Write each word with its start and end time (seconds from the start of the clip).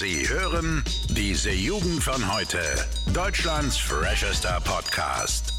Sie 0.00 0.26
hören 0.26 0.82
diese 1.10 1.50
Jugend 1.50 2.02
von 2.02 2.34
heute. 2.34 2.58
Deutschlands 3.12 3.76
freshester 3.76 4.58
Podcast. 4.64 5.52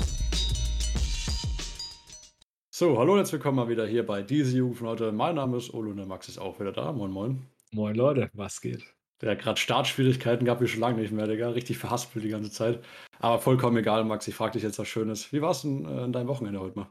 So, 2.71 2.97
hallo 2.97 3.11
und 3.11 3.17
herzlich 3.19 3.33
willkommen 3.33 3.57
mal 3.57 3.69
wieder 3.69 3.85
hier 3.85 4.03
bei 4.03 4.23
diese 4.23 4.57
Jugend 4.57 4.79
von 4.79 4.87
heute. 4.87 5.11
Mein 5.11 5.35
Name 5.35 5.57
ist 5.57 5.71
Olo 5.75 5.91
und 5.91 5.97
der 5.97 6.07
Max 6.07 6.27
ist 6.27 6.39
auch 6.39 6.59
wieder 6.59 6.71
da. 6.71 6.91
Moin, 6.91 7.11
moin. 7.11 7.45
Moin 7.71 7.93
Leute, 7.93 8.31
was 8.33 8.61
geht? 8.61 8.83
Der 9.21 9.29
hat 9.29 9.41
gerade 9.41 9.61
Startschwierigkeiten 9.61 10.45
gehabt, 10.45 10.61
wie 10.61 10.67
schon 10.67 10.79
lange 10.79 10.99
nicht 10.99 11.13
mehr, 11.13 11.27
Digga. 11.27 11.49
Richtig 11.49 11.77
verhaspelt 11.77 12.25
die 12.25 12.29
ganze 12.29 12.49
Zeit. 12.49 12.83
Aber 13.19 13.37
vollkommen 13.37 13.77
egal, 13.77 14.03
Max. 14.05 14.27
Ich 14.27 14.33
frage 14.33 14.53
dich 14.53 14.63
jetzt 14.63 14.79
was 14.79 14.87
Schönes. 14.87 15.31
Wie 15.31 15.43
war 15.43 15.51
es 15.51 15.61
denn 15.61 15.85
äh, 15.85 16.05
in 16.05 16.13
deinem 16.13 16.27
Wochenende 16.27 16.59
heute 16.59 16.79
mal? 16.79 16.89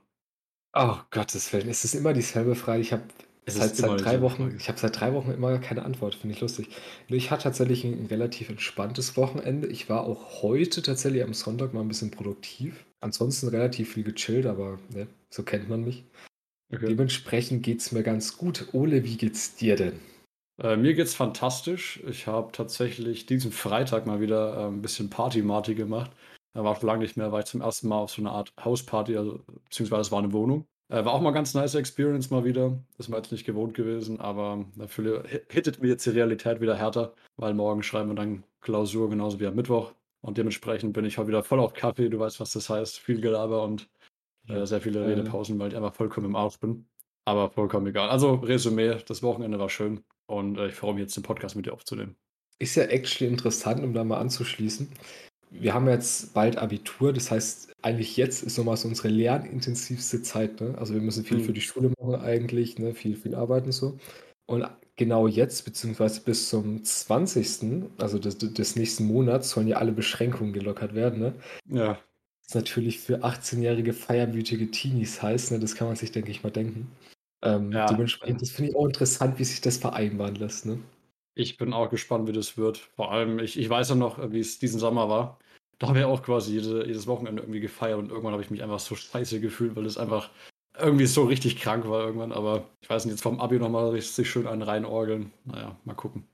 Oh 0.72 0.98
Gottes 1.10 1.52
Willen, 1.52 1.68
es 1.68 1.82
ist 1.82 1.94
immer 1.96 2.12
dieselbe 2.12 2.54
Frage. 2.54 2.80
Ich 2.80 2.92
habe 2.92 3.02
seit, 3.46 3.76
seit 3.76 4.04
drei 4.04 4.20
Wochen, 4.20 4.54
ich 4.56 4.68
habe 4.68 4.78
seit 4.78 4.98
drei 4.98 5.12
Wochen 5.14 5.30
immer 5.30 5.58
keine 5.58 5.84
Antwort, 5.84 6.14
finde 6.14 6.34
ich 6.34 6.40
lustig. 6.40 6.68
Ich 7.08 7.30
hatte 7.30 7.44
tatsächlich 7.44 7.84
ein 7.84 8.06
relativ 8.06 8.48
entspanntes 8.48 9.16
Wochenende. 9.16 9.66
Ich 9.68 9.88
war 9.88 10.04
auch 10.04 10.42
heute 10.42 10.82
tatsächlich 10.82 11.22
am 11.22 11.34
Sonntag 11.34 11.74
mal 11.74 11.80
ein 11.80 11.88
bisschen 11.88 12.10
produktiv. 12.10 12.84
Ansonsten 13.00 13.48
relativ 13.48 13.94
viel 13.94 14.04
gechillt, 14.04 14.46
aber 14.46 14.78
ne, 14.94 15.06
so 15.30 15.42
kennt 15.42 15.68
man 15.68 15.84
mich. 15.84 16.04
Okay. 16.72 16.86
Dementsprechend 16.86 17.62
geht 17.62 17.80
es 17.80 17.92
mir 17.92 18.02
ganz 18.02 18.36
gut. 18.36 18.68
Ole, 18.72 19.04
wie 19.04 19.16
geht's 19.16 19.56
dir 19.56 19.76
denn? 19.76 19.98
Äh, 20.62 20.76
mir 20.76 20.94
geht's 20.94 21.14
fantastisch. 21.14 22.00
Ich 22.08 22.26
habe 22.26 22.52
tatsächlich 22.52 23.26
diesen 23.26 23.50
Freitag 23.50 24.06
mal 24.06 24.20
wieder 24.20 24.56
äh, 24.56 24.66
ein 24.68 24.82
bisschen 24.82 25.10
Party-Marty 25.10 25.74
gemacht. 25.74 26.12
Da 26.52 26.64
war 26.64 26.76
schon 26.76 26.86
lange 26.86 27.02
nicht 27.02 27.16
mehr, 27.16 27.32
war 27.32 27.40
ich 27.40 27.46
zum 27.46 27.60
ersten 27.60 27.88
Mal 27.88 27.98
auf 27.98 28.10
so 28.10 28.22
eine 28.22 28.30
Art 28.30 28.52
Hausparty, 28.62 29.16
also, 29.16 29.40
beziehungsweise 29.64 30.02
es 30.02 30.12
war 30.12 30.18
eine 30.18 30.32
Wohnung. 30.32 30.66
Äh, 30.90 31.04
war 31.04 31.12
auch 31.12 31.20
mal 31.20 31.30
ganz 31.30 31.54
nice 31.54 31.76
Experience 31.76 32.30
mal 32.30 32.44
wieder. 32.44 32.70
Das 32.96 33.06
ist 33.06 33.08
mir 33.08 33.16
jetzt 33.16 33.30
nicht 33.30 33.46
gewohnt 33.46 33.74
gewesen, 33.74 34.20
aber 34.20 34.64
dafür 34.74 35.24
hittet 35.48 35.80
mir 35.80 35.88
jetzt 35.88 36.04
die 36.04 36.10
Realität 36.10 36.60
wieder 36.60 36.76
härter, 36.76 37.14
weil 37.36 37.54
morgen 37.54 37.82
schreiben 37.82 38.10
wir 38.10 38.16
dann 38.16 38.42
Klausur 38.60 39.08
genauso 39.08 39.38
wie 39.38 39.46
am 39.46 39.54
Mittwoch. 39.54 39.94
Und 40.20 40.36
dementsprechend 40.36 40.92
bin 40.92 41.04
ich 41.04 41.16
heute 41.16 41.28
wieder 41.28 41.44
voll 41.44 41.60
auf 41.60 41.72
Kaffee. 41.74 42.10
Du 42.10 42.18
weißt, 42.18 42.40
was 42.40 42.52
das 42.52 42.68
heißt. 42.68 42.98
Viel 42.98 43.20
Gelaber 43.20 43.62
und 43.62 43.88
äh, 44.48 44.66
sehr 44.66 44.80
viele 44.80 45.06
Redepausen, 45.06 45.58
weil 45.58 45.68
ich 45.68 45.76
einfach 45.76 45.94
vollkommen 45.94 46.26
im 46.26 46.36
Arsch 46.36 46.58
bin. 46.58 46.86
Aber 47.24 47.50
vollkommen 47.50 47.86
egal. 47.86 48.10
Also, 48.10 48.34
Resümee: 48.34 48.96
Das 49.06 49.22
Wochenende 49.22 49.58
war 49.58 49.70
schön 49.70 50.02
und 50.26 50.58
äh, 50.58 50.68
ich 50.68 50.74
freue 50.74 50.94
mich 50.94 51.02
jetzt, 51.02 51.16
den 51.16 51.22
Podcast 51.22 51.54
mit 51.56 51.66
dir 51.66 51.72
aufzunehmen. 51.72 52.16
Ist 52.58 52.74
ja 52.74 52.84
actually 52.84 53.32
interessant, 53.32 53.82
um 53.82 53.94
da 53.94 54.04
mal 54.04 54.18
anzuschließen. 54.18 54.90
Wir 55.50 55.74
haben 55.74 55.88
jetzt 55.88 56.32
bald 56.32 56.56
Abitur, 56.56 57.12
das 57.12 57.30
heißt, 57.30 57.72
eigentlich 57.82 58.16
jetzt 58.16 58.42
ist 58.42 58.56
nochmal 58.56 58.76
so 58.76 58.88
unsere 58.88 59.08
lernintensivste 59.08 60.22
Zeit. 60.22 60.60
Ne? 60.60 60.74
Also, 60.78 60.94
wir 60.94 61.00
müssen 61.00 61.24
viel 61.24 61.38
mhm. 61.38 61.44
für 61.44 61.52
die 61.52 61.60
Schule 61.60 61.92
machen, 61.98 62.14
eigentlich, 62.16 62.78
ne? 62.78 62.94
viel, 62.94 63.16
viel 63.16 63.34
arbeiten 63.34 63.72
so. 63.72 63.98
Und 64.46 64.68
genau 64.96 65.26
jetzt, 65.26 65.64
beziehungsweise 65.64 66.20
bis 66.20 66.48
zum 66.50 66.84
20., 66.84 67.84
also 67.98 68.18
des, 68.18 68.36
des 68.38 68.76
nächsten 68.76 69.06
Monats, 69.06 69.50
sollen 69.50 69.68
ja 69.68 69.78
alle 69.78 69.92
Beschränkungen 69.92 70.52
gelockert 70.52 70.94
werden. 70.94 71.20
Ne? 71.20 71.34
Ja. 71.68 71.92
Das 71.94 72.48
ist 72.48 72.54
natürlich 72.54 73.00
für 73.00 73.24
18-jährige 73.24 73.92
feierwütige 73.92 74.70
Teenies 74.70 75.22
heiß, 75.22 75.52
ne? 75.52 75.58
das 75.58 75.74
kann 75.74 75.86
man 75.86 75.96
sich, 75.96 76.12
denke 76.12 76.30
ich, 76.30 76.42
mal 76.42 76.50
denken. 76.50 76.90
Ähm, 77.42 77.72
ja. 77.72 77.86
Dementsprechend, 77.86 78.42
das 78.42 78.50
finde 78.50 78.70
ich 78.70 78.76
auch 78.76 78.86
interessant, 78.86 79.38
wie 79.38 79.44
sich 79.44 79.60
das 79.60 79.78
vereinbaren 79.78 80.34
lässt. 80.34 80.66
Ne? 80.66 80.78
Ich 81.34 81.56
bin 81.56 81.72
auch 81.72 81.90
gespannt, 81.90 82.28
wie 82.28 82.32
das 82.32 82.56
wird. 82.56 82.78
Vor 82.78 83.12
allem, 83.12 83.38
ich, 83.38 83.58
ich 83.58 83.68
weiß 83.68 83.90
ja 83.90 83.94
noch, 83.94 84.32
wie 84.32 84.40
es 84.40 84.58
diesen 84.58 84.80
Sommer 84.80 85.08
war. 85.08 85.38
Da 85.78 85.88
habe 85.88 86.00
ich 86.00 86.04
auch 86.04 86.22
quasi 86.22 86.54
jede, 86.54 86.86
jedes 86.86 87.06
Wochenende 87.06 87.42
irgendwie 87.42 87.60
gefeiert 87.60 87.98
und 87.98 88.10
irgendwann 88.10 88.32
habe 88.32 88.42
ich 88.42 88.50
mich 88.50 88.62
einfach 88.62 88.80
so 88.80 88.94
scheiße 88.94 89.40
gefühlt, 89.40 89.76
weil 89.76 89.86
es 89.86 89.96
einfach 89.96 90.30
irgendwie 90.78 91.06
so 91.06 91.24
richtig 91.24 91.56
krank 91.56 91.88
war 91.88 92.04
irgendwann. 92.04 92.32
Aber 92.32 92.68
ich 92.82 92.90
weiß 92.90 93.04
nicht, 93.04 93.12
jetzt 93.12 93.22
vom 93.22 93.40
Abi 93.40 93.58
nochmal 93.58 93.90
richtig 93.90 94.30
schön 94.30 94.46
einen 94.46 94.62
reinorgeln. 94.62 95.32
Naja, 95.44 95.76
mal 95.84 95.94
gucken. 95.94 96.24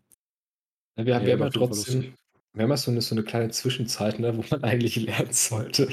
Ja, 0.98 1.06
wir, 1.06 1.14
haben, 1.14 1.22
ja, 1.22 1.26
wir 1.26 1.32
haben 1.34 1.42
ja 1.42 1.50
trotzdem, 1.50 2.14
wir 2.54 2.62
haben 2.62 2.70
ja 2.70 2.76
so 2.76 2.90
eine, 2.90 3.02
so 3.02 3.14
eine 3.14 3.22
kleine 3.22 3.50
Zwischenzeit, 3.50 4.18
ne, 4.18 4.36
wo 4.36 4.44
man 4.50 4.64
eigentlich 4.64 4.96
lernen 4.96 5.32
sollte. 5.32 5.88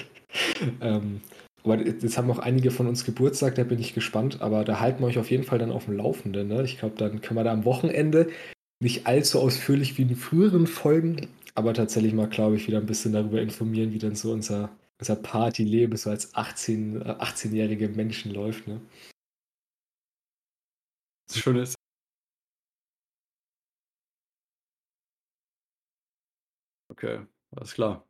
ähm, 0.81 1.21
aber 1.63 1.79
jetzt 1.79 2.17
haben 2.17 2.31
auch 2.31 2.39
einige 2.39 2.71
von 2.71 2.87
uns 2.87 3.05
Geburtstag, 3.05 3.55
da 3.55 3.63
bin 3.63 3.79
ich 3.79 3.93
gespannt, 3.93 4.41
aber 4.41 4.63
da 4.63 4.79
halten 4.79 5.01
wir 5.01 5.07
euch 5.07 5.19
auf 5.19 5.31
jeden 5.31 5.43
Fall 5.43 5.59
dann 5.59 5.71
auf 5.71 5.85
dem 5.85 5.95
Laufenden. 5.95 6.47
Ne? 6.47 6.63
Ich 6.63 6.79
glaube, 6.79 6.95
dann 6.97 7.21
können 7.21 7.39
wir 7.39 7.43
da 7.43 7.53
am 7.53 7.65
Wochenende 7.65 8.29
nicht 8.83 9.07
allzu 9.07 9.39
ausführlich 9.39 9.97
wie 9.97 10.03
in 10.03 10.15
früheren 10.15 10.67
Folgen, 10.67 11.29
aber 11.55 11.73
tatsächlich 11.73 12.13
mal, 12.13 12.27
glaube 12.29 12.55
ich, 12.57 12.67
wieder 12.67 12.79
ein 12.79 12.85
bisschen 12.85 13.13
darüber 13.13 13.41
informieren, 13.41 13.93
wie 13.93 13.99
dann 13.99 14.15
so 14.15 14.31
unser, 14.31 14.69
unser 14.99 15.15
Partyleben 15.15 15.97
so 15.97 16.09
als 16.09 16.35
18, 16.35 17.03
18-jährige 17.03 17.89
Menschen 17.89 18.33
läuft. 18.33 18.67
Ne? 18.67 18.81
Das 21.27 21.37
Schöne 21.39 21.61
ist, 21.61 21.75
Okay, 26.89 27.25
alles 27.55 27.73
klar. 27.73 28.05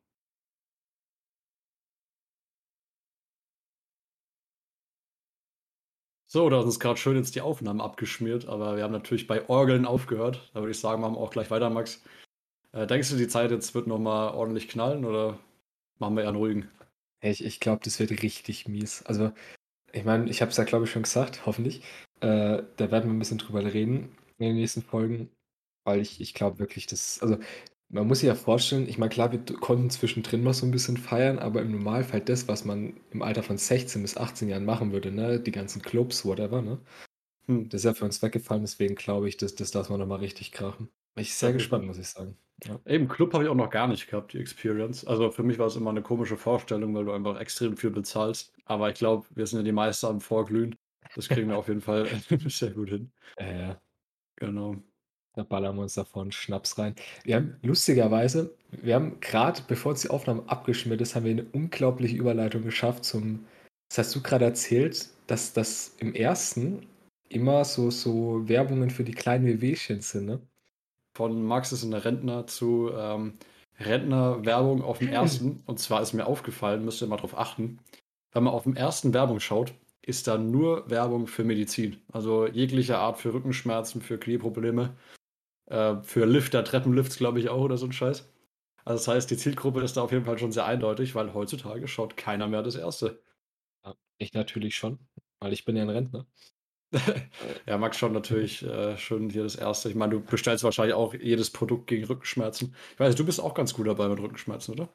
So, 6.33 6.49
da 6.49 6.57
hat 6.57 6.65
uns 6.65 6.79
gerade 6.79 6.97
schön 6.97 7.15
jetzt 7.15 7.35
die 7.35 7.41
Aufnahmen 7.41 7.79
abgeschmiert, 7.79 8.47
aber 8.47 8.75
wir 8.75 8.83
haben 8.83 8.91
natürlich 8.91 9.27
bei 9.27 9.47
Orgeln 9.49 9.85
aufgehört. 9.85 10.49
Da 10.55 10.61
würde 10.61 10.71
ich 10.71 10.79
sagen, 10.79 10.99
machen 10.99 11.13
wir 11.13 11.19
auch 11.19 11.29
gleich 11.29 11.51
weiter, 11.51 11.69
Max. 11.69 12.01
Äh, 12.71 12.87
denkst 12.87 13.11
du, 13.11 13.17
die 13.17 13.27
Zeit 13.27 13.51
jetzt 13.51 13.75
wird 13.75 13.85
nochmal 13.85 14.33
ordentlich 14.33 14.67
knallen 14.67 15.05
oder 15.05 15.37
machen 15.99 16.15
wir 16.15 16.23
eher 16.23 16.29
einen 16.29 16.37
ruhigen? 16.37 16.71
Ich, 17.21 17.45
ich 17.45 17.59
glaube, 17.59 17.81
das 17.83 17.99
wird 17.99 18.23
richtig 18.23 18.67
mies. 18.67 19.03
Also, 19.03 19.31
ich 19.91 20.05
meine, 20.05 20.27
ich 20.27 20.41
habe 20.41 20.49
es 20.49 20.57
ja, 20.57 20.63
glaube 20.63 20.85
ich, 20.85 20.91
schon 20.91 21.03
gesagt, 21.03 21.41
hoffentlich. 21.45 21.83
Äh, 22.19 22.63
da 22.77 22.89
werden 22.89 23.11
wir 23.11 23.13
ein 23.13 23.19
bisschen 23.19 23.37
drüber 23.37 23.63
reden 23.71 24.17
in 24.39 24.47
den 24.47 24.55
nächsten 24.55 24.81
Folgen, 24.81 25.29
weil 25.83 25.99
ich, 25.99 26.19
ich 26.19 26.33
glaube 26.33 26.57
wirklich, 26.57 26.87
das, 26.87 27.21
also 27.21 27.37
man 27.93 28.07
muss 28.07 28.19
sich 28.19 28.27
ja 28.27 28.35
vorstellen, 28.35 28.87
ich 28.89 28.97
meine, 28.97 29.09
klar, 29.09 29.31
wir 29.31 29.39
konnten 29.59 29.89
zwischendrin 29.89 30.43
mal 30.43 30.53
so 30.53 30.65
ein 30.65 30.71
bisschen 30.71 30.97
feiern, 30.97 31.39
aber 31.39 31.61
im 31.61 31.71
Normalfall 31.71 32.21
das, 32.21 32.47
was 32.47 32.65
man 32.65 32.99
im 33.11 33.21
Alter 33.21 33.43
von 33.43 33.57
16 33.57 34.01
bis 34.01 34.17
18 34.17 34.49
Jahren 34.49 34.65
machen 34.65 34.91
würde, 34.91 35.11
ne, 35.11 35.39
die 35.39 35.51
ganzen 35.51 35.81
Clubs, 35.81 36.25
whatever, 36.25 36.61
ne, 36.61 36.79
hm. 37.47 37.69
das 37.69 37.81
ist 37.81 37.85
ja 37.85 37.93
für 37.93 38.05
uns 38.05 38.21
weggefallen, 38.21 38.63
deswegen 38.63 38.95
glaube 38.95 39.29
ich, 39.29 39.37
das, 39.37 39.55
das 39.55 39.73
lassen 39.73 39.93
wir 39.93 39.97
nochmal 39.97 40.19
richtig 40.19 40.51
krachen. 40.51 40.89
Ich 41.15 41.27
bin 41.27 41.35
sehr 41.35 41.49
ja, 41.49 41.53
gespannt, 41.53 41.85
muss 41.85 41.99
ich 41.99 42.07
sagen. 42.07 42.35
Ja. 42.63 42.79
Eben, 42.85 43.07
Club 43.07 43.33
habe 43.33 43.43
ich 43.43 43.49
auch 43.49 43.55
noch 43.55 43.69
gar 43.69 43.87
nicht 43.87 44.07
gehabt, 44.07 44.33
die 44.33 44.39
Experience. 44.39 45.05
Also 45.05 45.29
für 45.29 45.43
mich 45.43 45.59
war 45.59 45.67
es 45.67 45.75
immer 45.75 45.91
eine 45.91 46.01
komische 46.01 46.37
Vorstellung, 46.37 46.95
weil 46.95 47.05
du 47.05 47.11
einfach 47.11 47.39
extrem 47.39 47.77
viel 47.77 47.91
bezahlst. 47.91 48.53
Aber 48.65 48.89
ich 48.89 48.95
glaube, 48.95 49.27
wir 49.31 49.45
sind 49.45 49.59
ja 49.59 49.63
die 49.63 49.71
Meister 49.71 50.09
am 50.09 50.21
Vorglühen. 50.21 50.75
Das 51.13 51.27
kriegen 51.27 51.49
wir 51.49 51.57
auf 51.57 51.67
jeden 51.67 51.81
Fall 51.81 52.07
sehr 52.47 52.71
gut 52.71 52.89
hin. 52.89 53.11
Ja, 53.37 53.79
Genau. 54.37 54.75
Da 55.35 55.43
ballern 55.43 55.75
wir 55.75 55.81
uns 55.83 55.95
davon 55.95 56.31
Schnaps 56.31 56.77
rein. 56.77 56.95
Wir 57.23 57.37
haben 57.37 57.57
lustigerweise, 57.63 58.55
wir 58.71 58.95
haben 58.95 59.19
gerade, 59.19 59.61
bevor 59.67 59.93
die 59.95 60.09
Aufnahme 60.09 60.43
abgeschmiert 60.47 61.01
ist, 61.01 61.15
haben 61.15 61.25
wir 61.25 61.31
eine 61.31 61.45
unglaubliche 61.53 62.15
Überleitung 62.15 62.63
geschafft 62.63 63.05
zum. 63.05 63.45
Das 63.89 63.97
hast 63.99 64.15
du 64.15 64.21
gerade 64.21 64.45
erzählt, 64.45 65.09
dass 65.27 65.53
das 65.53 65.95
im 65.99 66.13
ersten 66.13 66.87
immer 67.29 67.65
so, 67.65 67.89
so 67.89 68.47
Werbungen 68.47 68.89
für 68.89 69.03
die 69.03 69.13
kleinen 69.13 69.45
Wehwehchen 69.45 70.01
sind, 70.01 70.25
ne? 70.25 70.39
Von 71.15 71.43
Max 71.43 71.71
ist 71.71 71.83
ein 71.83 71.93
Rentner 71.93 72.47
zu 72.47 72.89
ähm, 72.95 73.33
Rentner-Werbung 73.79 74.81
auf 74.81 74.99
dem 74.99 75.09
ersten. 75.09 75.61
Und 75.67 75.79
zwar 75.79 76.01
ist 76.01 76.13
mir 76.13 76.25
aufgefallen, 76.25 76.83
müsst 76.85 77.01
ihr 77.01 77.07
mal 77.07 77.17
drauf 77.17 77.37
achten, 77.37 77.79
wenn 78.31 78.43
man 78.43 78.53
auf 78.53 78.63
dem 78.63 78.75
ersten 78.75 79.13
Werbung 79.13 79.39
schaut, 79.39 79.73
ist 80.01 80.27
da 80.27 80.37
nur 80.37 80.89
Werbung 80.89 81.27
für 81.27 81.43
Medizin. 81.43 82.01
Also 82.11 82.47
jegliche 82.47 82.97
Art 82.97 83.19
für 83.19 83.33
Rückenschmerzen, 83.33 84.01
für 84.01 84.17
Knieprobleme. 84.17 84.95
Äh, 85.73 86.03
für 86.03 86.25
Lifter, 86.25 86.63
Treppenlifts, 86.63 87.17
glaube 87.17 87.39
ich 87.39 87.49
auch, 87.49 87.61
oder 87.61 87.77
so 87.77 87.87
ein 87.87 87.91
Scheiß. 87.91 88.29
Also 88.85 88.99
das 88.99 89.07
heißt, 89.07 89.31
die 89.31 89.37
Zielgruppe 89.37 89.81
ist 89.81 89.97
da 89.97 90.03
auf 90.03 90.11
jeden 90.11 90.25
Fall 90.25 90.37
schon 90.37 90.51
sehr 90.51 90.65
eindeutig, 90.65 91.15
weil 91.15 91.33
heutzutage 91.33 91.87
schaut 91.87 92.15
keiner 92.15 92.47
mehr 92.47 92.61
das 92.61 92.75
Erste. 92.75 93.23
Ja, 93.83 93.95
ich 94.19 94.33
natürlich 94.33 94.75
schon, 94.75 94.99
weil 95.39 95.51
ich 95.51 95.65
bin 95.65 95.75
ja 95.75 95.81
ein 95.81 95.89
Rentner. 95.89 96.27
ja, 97.65 97.79
Max 97.79 97.97
schon 97.97 98.13
natürlich 98.13 98.61
äh, 98.61 98.97
schon 98.99 99.31
hier 99.31 99.41
das 99.41 99.55
Erste. 99.55 99.89
Ich 99.89 99.95
meine, 99.95 100.13
du 100.13 100.21
bestellst 100.21 100.63
wahrscheinlich 100.63 100.93
auch 100.93 101.15
jedes 101.15 101.49
Produkt 101.49 101.87
gegen 101.87 102.05
Rückenschmerzen. 102.05 102.75
Ich 102.93 102.99
weiß, 102.99 103.15
du 103.15 103.25
bist 103.25 103.39
auch 103.39 103.55
ganz 103.55 103.73
gut 103.73 103.87
dabei 103.87 104.07
mit 104.09 104.19
Rückenschmerzen, 104.19 104.75
oder? 104.75 104.89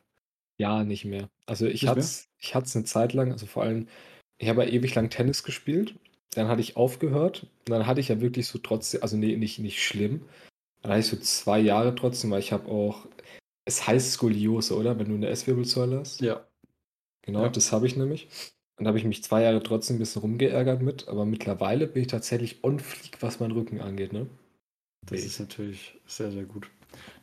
Ja, 0.59 0.85
nicht 0.85 1.05
mehr. 1.05 1.29
Also 1.47 1.67
ich 1.67 1.89
hatte 1.89 2.01
es 2.01 2.29
ich 2.39 2.55
eine 2.55 2.85
Zeit 2.85 3.15
lang, 3.15 3.33
also 3.33 3.47
vor 3.47 3.65
allem, 3.65 3.89
ich 4.37 4.49
habe 4.49 4.65
ja 4.65 4.71
ewig 4.71 4.95
lang 4.95 5.11
Tennis 5.11 5.43
gespielt, 5.43 5.97
dann 6.35 6.47
hatte 6.47 6.61
ich 6.61 6.77
aufgehört 6.77 7.49
und 7.67 7.71
dann 7.71 7.87
hatte 7.89 8.01
ich 8.01 8.09
ja 8.09 8.21
wirklich 8.21 8.47
so 8.47 8.61
trotzdem, 8.61 9.03
also 9.03 9.17
nee, 9.17 9.37
nicht, 9.37 9.59
nicht 9.59 9.83
schlimm, 9.83 10.23
ich 10.99 11.07
so 11.07 11.17
zwei 11.17 11.61
Jahre 11.61 11.95
trotzdem, 11.95 12.31
weil 12.31 12.41
ich 12.41 12.53
habe 12.53 12.69
auch, 12.69 13.07
es 13.65 13.87
heißt 13.87 14.13
Skoliose, 14.13 14.77
oder? 14.77 14.99
Wenn 14.99 15.09
du 15.09 15.15
eine 15.15 15.29
S-Wirbelsäule 15.29 16.01
hast. 16.01 16.21
Ja. 16.21 16.47
Genau, 17.23 17.43
ja. 17.43 17.49
das 17.49 17.73
habe 17.73 17.87
ich 17.87 17.97
nämlich. 17.97 18.29
Und 18.79 18.85
da 18.85 18.89
habe 18.89 18.99
ich 18.99 19.05
mich 19.05 19.25
zwei 19.25 19.43
Jahre 19.43 19.63
trotzdem 19.63 19.97
ein 19.97 19.99
bisschen 19.99 20.23
rumgeärgert 20.23 20.83
mit, 20.83 21.09
aber 21.09 21.25
mittlerweile 21.25 21.89
bin 21.89 22.03
ich 22.03 22.09
tatsächlich 22.09 22.63
on 22.63 22.79
fleek, 22.79 23.21
was 23.21 23.41
meinen 23.41 23.53
Rücken 23.53 23.81
angeht, 23.81 24.13
ne? 24.13 24.29
Das 25.07 25.25
ist 25.25 25.41
natürlich 25.41 25.99
sehr, 26.07 26.31
sehr 26.31 26.45
gut. 26.45 26.71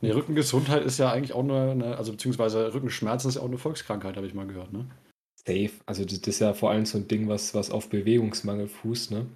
Nee, 0.01 0.11
Rückengesundheit 0.11 0.83
ist 0.83 0.99
ja 0.99 1.11
eigentlich 1.11 1.33
auch 1.33 1.43
eine, 1.43 1.71
eine, 1.71 1.97
also 1.97 2.11
beziehungsweise 2.11 2.73
Rückenschmerzen 2.73 3.29
ist 3.29 3.35
ja 3.35 3.41
auch 3.41 3.47
eine 3.47 3.57
Volkskrankheit, 3.57 4.17
habe 4.17 4.27
ich 4.27 4.33
mal 4.33 4.47
gehört, 4.47 4.73
ne? 4.73 4.87
Safe. 5.35 5.71
Also 5.85 6.03
das 6.03 6.19
ist 6.19 6.39
ja 6.39 6.53
vor 6.53 6.71
allem 6.71 6.85
so 6.85 6.97
ein 6.97 7.07
Ding, 7.07 7.27
was, 7.27 7.53
was 7.53 7.71
auf 7.71 7.89
Bewegungsmangel 7.89 8.67
fußt, 8.67 9.11
ne? 9.11 9.27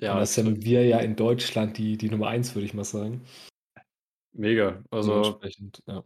Ja. 0.00 0.14
Und 0.14 0.20
das 0.20 0.34
sind 0.34 0.64
wir 0.64 0.86
ja 0.86 0.98
in 0.98 1.16
Deutschland 1.16 1.78
die, 1.78 1.96
die 1.96 2.10
Nummer 2.10 2.28
eins, 2.28 2.54
würde 2.54 2.66
ich 2.66 2.74
mal 2.74 2.84
sagen. 2.84 3.22
Mega. 4.32 4.84
Also, 4.90 5.42
Dementsprechend, 5.44 5.82
ja. 5.86 6.04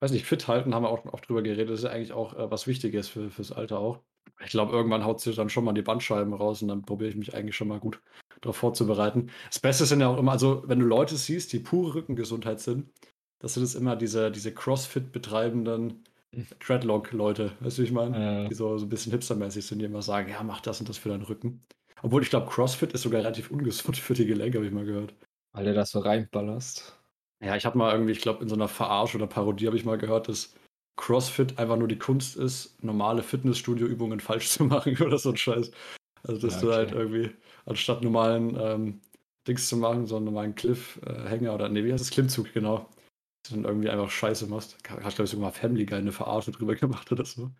weiß 0.00 0.10
nicht, 0.12 0.26
fit 0.26 0.46
halten 0.48 0.74
haben 0.74 0.82
wir 0.84 0.90
auch 0.90 1.06
auch 1.06 1.20
drüber 1.20 1.42
geredet, 1.42 1.70
das 1.70 1.80
ist 1.80 1.84
ja 1.84 1.90
eigentlich 1.90 2.12
auch, 2.12 2.34
äh, 2.34 2.50
was 2.50 2.66
Wichtiges 2.66 3.08
für 3.08 3.30
fürs 3.30 3.52
Alter 3.52 3.78
auch. 3.78 4.00
Ich 4.44 4.50
glaube, 4.50 4.72
irgendwann 4.72 5.04
haut 5.04 5.20
sich 5.20 5.36
dann 5.36 5.48
schon 5.48 5.64
mal 5.64 5.72
die 5.72 5.82
Bandscheiben 5.82 6.34
raus 6.34 6.60
und 6.62 6.68
dann 6.68 6.82
probiere 6.82 7.10
ich 7.10 7.16
mich 7.16 7.34
eigentlich 7.34 7.56
schon 7.56 7.68
mal 7.68 7.80
gut 7.80 8.02
darauf 8.42 8.56
vorzubereiten. 8.56 9.30
Das 9.48 9.60
Beste 9.60 9.86
sind 9.86 10.00
ja 10.00 10.08
auch 10.08 10.18
immer 10.18 10.32
also, 10.32 10.62
wenn 10.66 10.78
du 10.80 10.86
Leute 10.86 11.16
siehst, 11.16 11.52
die 11.52 11.58
pure 11.60 11.94
Rückengesundheit 11.94 12.60
sind, 12.60 12.90
das 13.38 13.54
sind 13.54 13.62
es 13.62 13.74
immer 13.74 13.96
diese 13.96 14.30
diese 14.30 14.52
Crossfit 14.54 15.12
betreibenden 15.12 16.04
Mhm. 16.32 16.46
Dreadlock-Leute, 16.60 17.52
weißt 17.60 17.78
du, 17.78 17.82
wie 17.82 17.86
ich 17.86 17.92
meine? 17.92 18.18
Äh, 18.18 18.50
Die 18.50 18.54
so 18.54 18.76
so 18.78 18.86
'n 18.86 18.88
bisschen 18.88 19.12
hipstermäßig 19.12 19.66
sind, 19.66 19.78
die 19.80 19.86
immer 19.86 20.02
sagen: 20.02 20.30
„Ja, 20.30 20.42
mach 20.42 20.60
das 20.60 20.80
und 20.80 20.88
das 20.88 20.98
für 20.98 21.08
deinen 21.10 21.22
Rücken.“ 21.22 21.62
Obwohl 22.02 22.22
ich 22.22 22.30
glaube, 22.30 22.48
Crossfit 22.50 22.92
ist 22.92 23.02
sogar 23.02 23.20
relativ 23.22 23.50
ungesund 23.50 23.96
für 23.98 24.14
die 24.14 24.26
Gelenke, 24.26 24.58
habe 24.58 24.66
ich 24.66 24.72
mal 24.72 24.84
gehört. 24.84 25.14
weil 25.52 25.64
du 25.64 25.74
das 25.74 25.90
so 25.90 25.98
reinballerst. 25.98 27.00
Ja, 27.42 27.54
ich 27.56 27.66
habe 27.66 27.76
mal 27.76 27.92
irgendwie 27.92 28.12
ich 28.12 28.20
glaube, 28.20 28.42
in 28.42 28.48
so 28.48 28.56
'ner 28.56 28.68
Verarsche 28.68 29.16
oder 29.18 29.26
Parodie 29.26 29.66
habe 29.66 29.76
ich 29.76 29.84
mal 29.84 29.98
gehört, 29.98 30.28
dass 30.28 30.54
Crossfit 30.96 31.58
einfach 31.58 31.76
nur 31.76 31.88
die 31.88 31.98
Kunst 31.98 32.36
ist, 32.36 32.82
normale 32.82 33.22
Fitnessstudio-Übungen 33.22 34.20
falsch 34.20 34.48
zu 34.50 34.64
machen 34.64 34.96
oder 35.02 35.18
so 35.18 35.30
'n 35.30 35.36
Scheiß. 35.36 35.70
Also, 36.24 36.40
dass 36.40 36.58
Ja, 36.58 36.60
du 36.60 36.72
halt 36.72 36.92
okay. 36.92 36.94
irgendwie 36.94 37.30
anstatt 37.66 38.02
normalen, 38.02 38.56
ähm, 38.60 39.00
Dings 39.48 39.68
zu 39.68 39.76
machen, 39.76 40.06
so 40.06 40.16
'n 40.16 40.24
normalen 40.24 40.54
Cliff 40.54 40.98
äh, 41.04 41.38
oder 41.48 41.68
ne, 41.68 41.84
wie 41.84 41.92
heißt 41.92 42.02
das? 42.04 42.10
Klimmzug, 42.10 42.52
genau. 42.54 42.88
Dass 43.44 43.50
du 43.52 43.56
dann 43.56 43.64
irgendwie 43.66 43.90
einfach 43.90 44.10
Scheiße 44.10 44.46
machst. 44.48 44.76
Hat, 44.88 45.00
glaube 45.00 45.24
ich, 45.24 45.30
sogar 45.30 45.46
mal 45.48 45.52
Family 45.52 45.86
Guy 45.86 46.02
'ne 46.02 46.12
Verarsche 46.12 46.52
drüber 46.52 46.74
gemacht 46.76 47.12
oder 47.12 47.24
so. 47.26 47.50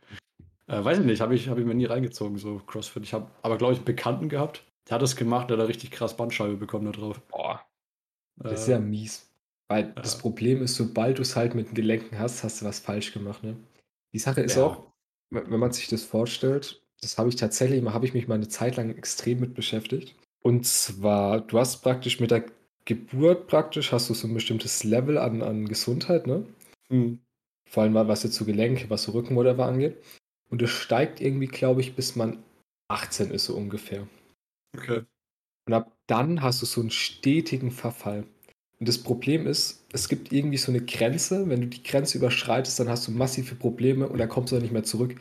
Äh, 0.69 0.85
weiß 0.85 0.99
ich 1.01 1.05
nicht, 1.07 1.21
habe 1.21 1.35
ich 1.35 1.49
habe 1.49 1.61
ich 1.61 1.67
mir 1.67 1.75
nie 1.75 1.85
reingezogen, 1.87 2.39
so 2.39 2.59
Crossfit. 2.61 3.05
Ich 3.05 3.15
habe 3.15 3.31
aber, 3.43 3.57
glaube 3.59 3.75
ich, 3.75 3.81
'n 3.81 3.85
Bekannten 3.85 4.29
gehabt, 4.29 4.65
der 4.89 4.97
hat 4.97 5.03
das 5.03 5.17
gemacht, 5.17 5.51
der 5.51 5.57
hat 5.59 5.63
da 5.65 5.67
richtig 5.67 5.91
krass 5.93 6.17
Bandscheibe 6.17 6.57
bekommen 6.57 6.87
da 6.87 6.93
drauf. 6.93 7.21
Boah, 7.29 7.67
das 8.49 8.63
ist 8.63 8.67
ja 8.69 8.79
mies. 8.81 9.26
Weil 9.71 9.95
das 10.01 10.17
ja. 10.17 10.19
Problem 10.19 10.63
ist, 10.63 10.77
sobald 10.77 11.19
du's 11.19 11.35
halt 11.37 11.55
mit 11.55 11.69
den 11.69 11.75
Gelenken 11.75 12.19
hast, 12.19 12.45
hast 12.45 12.61
du 12.61 12.67
was 12.67 12.79
falsch 12.79 13.13
gemacht, 13.13 13.43
ne? 13.43 13.57
Die 14.15 14.19
Sache 14.19 14.41
ist 14.43 14.57
Ja. 14.57 14.59
auch, 14.59 14.93
we 15.31 15.43
wenn 15.51 15.59
man 15.61 15.73
sich 15.73 15.89
das 15.89 16.05
vorstellt, 16.05 16.83
das 17.01 17.19
habe 17.19 17.29
ich 17.29 17.37
tatsächlich 17.37 17.85
habe 17.85 18.07
ich 18.07 18.15
mich 18.15 18.29
mal 18.29 18.39
'ne 18.39 18.49
Zeit 18.49 18.77
lang 18.77 18.91
extrem 18.97 19.41
mit 19.41 19.55
beschäftigt. 19.55 20.15
Und 20.43 20.65
zwar, 20.67 21.41
du 21.41 21.59
hast 21.59 21.83
praktisch 21.83 22.21
mit 22.21 22.31
der 22.31 22.45
Geburt 22.85 23.49
praktisch 23.49 23.91
hast 23.93 24.09
du 24.09 24.15
so 24.15 24.29
'n 24.29 24.35
bestimmtes 24.35 24.85
Level 24.85 25.19
an 25.19 25.43
an 25.43 25.67
Gesundheit, 25.67 26.27
ne? 26.29 26.47
Mhm. 26.91 27.27
Vor 27.69 27.83
allem 27.83 27.93
mal, 27.95 28.09
was 28.09 28.23
jetzt 28.23 28.37
so 28.37 28.45
Gelenke, 28.45 28.89
was 28.91 29.03
so 29.05 29.13
Rücken, 29.13 29.35
whatever 29.37 29.67
angeht. 29.67 29.97
Und 30.51 30.63
das 30.63 30.71
steigt 30.71 31.21
irgendwie, 31.21 31.49
glaube 31.49 31.81
ich, 31.81 31.97
bis 31.97 32.15
man 32.17 32.43
18 32.89 33.31
ist, 33.31 33.47
so 33.47 33.57
ungefähr. 33.57 34.07
Okay. 34.75 35.07
Und 35.69 35.75
ab 35.75 35.97
dann 36.07 36.43
hast 36.43 36.63
du 36.63 36.67
so 36.67 36.81
'n 36.81 36.91
stetigen 36.91 37.73
Verfall. 37.73 38.27
Und 38.81 38.89
das 38.89 38.99
Problem 38.99 39.47
ist, 39.47 39.85
es 39.93 40.09
gibt 40.09 40.33
irgendwie 40.33 40.59
so 40.59 40.71
'ne 40.71 40.81
Grenze. 40.83 41.49
Wenn 41.49 41.63
du 41.63 41.67
die 41.69 41.83
Grenze 41.83 42.19
überschreitest, 42.19 42.79
dann 42.81 42.89
hast 42.89 43.07
du 43.09 43.13
massive 43.13 43.55
Probleme 43.55 44.09
und 44.09 44.19
dann 44.19 44.29
kommst 44.29 44.53
du 44.53 44.57
da 44.57 44.63
nicht 44.63 44.73
mehr 44.73 44.85
zurück. 44.85 45.17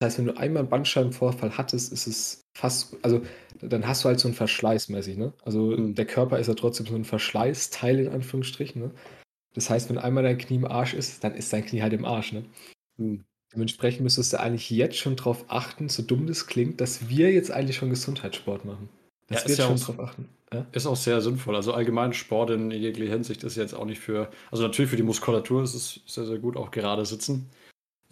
Das 0.00 0.10
heißt, 0.12 0.18
wenn 0.18 0.26
du 0.26 0.36
einmal 0.38 0.62
'n 0.62 0.68
Bandscheibenvorfall 0.68 1.56
hattest, 1.58 1.92
ist 1.92 2.06
es 2.06 2.42
fast 2.56 2.96
also, 3.02 3.22
dann 3.60 3.86
hast 3.86 4.04
du 4.04 4.08
halt 4.08 4.20
so 4.20 4.28
'n 4.28 4.34
Verschleiß 4.34 4.88
mäßig, 4.90 5.16
ne? 5.18 5.32
Also, 5.44 5.60
Mhm. 5.76 5.94
der 5.96 6.06
Körper 6.06 6.38
ist 6.38 6.46
ja 6.46 6.54
trotzdem 6.54 6.86
so 6.86 6.94
'n 6.94 7.04
Verschleißteil 7.04 7.98
in 8.00 8.08
Anführungsstrichen, 8.08 8.80
ne? 8.82 8.90
Das 9.54 9.70
heißt, 9.70 9.90
wenn 9.90 9.98
einmal 9.98 10.24
dein 10.24 10.38
Knie 10.38 10.56
im 10.58 10.66
Arsch 10.66 10.94
ist, 10.94 11.24
dann 11.24 11.34
ist 11.34 11.52
dein 11.52 11.66
Knie 11.66 11.82
halt 11.82 11.92
im 11.94 12.04
Arsch, 12.06 12.32
ne? 12.32 12.44
Mhm. 12.98 13.24
Dementsprechend 13.54 14.02
müsstest 14.02 14.32
du 14.34 14.40
eigentlich 14.40 14.70
jetzt 14.70 14.98
schon 14.98 15.16
drauf 15.16 15.46
achten, 15.48 15.88
so 15.90 16.02
dumm 16.02 16.26
das 16.28 16.46
klingt, 16.48 16.80
dass 16.80 17.08
wir 17.10 17.32
jetzt 17.32 17.50
eigentlich 17.52 17.76
schon 17.78 17.90
Gesundheitssport 17.90 18.64
machen. 18.66 18.88
Ja, 19.30 19.38
Dass 19.38 19.46
wir 19.46 19.52
ist 19.52 19.58
jetzt 19.58 19.58
ja 19.58 19.66
schon 19.66 19.76
auch 19.76 19.78
drauf 19.78 20.00
achten, 20.00 20.28
ja? 20.52 20.66
ist 20.72 20.86
auch 20.86 20.96
sehr 20.96 21.20
sinnvoll. 21.20 21.54
Also, 21.54 21.72
allgemein 21.72 22.12
Sport 22.12 22.50
in 22.50 22.70
jeglicher 22.72 23.12
Hinsicht 23.12 23.44
ist 23.44 23.56
jetzt 23.56 23.74
auch 23.74 23.84
nicht 23.84 24.00
für 24.00 24.28
also, 24.50 24.64
natürlich 24.64 24.90
für 24.90 24.96
die 24.96 25.04
Muskulatur 25.04 25.62
ist 25.62 25.74
es 25.74 26.00
sehr, 26.06 26.24
sehr 26.26 26.38
gut, 26.38 26.56
auch 26.56 26.70
gerade 26.72 27.06
sitzen. 27.06 27.48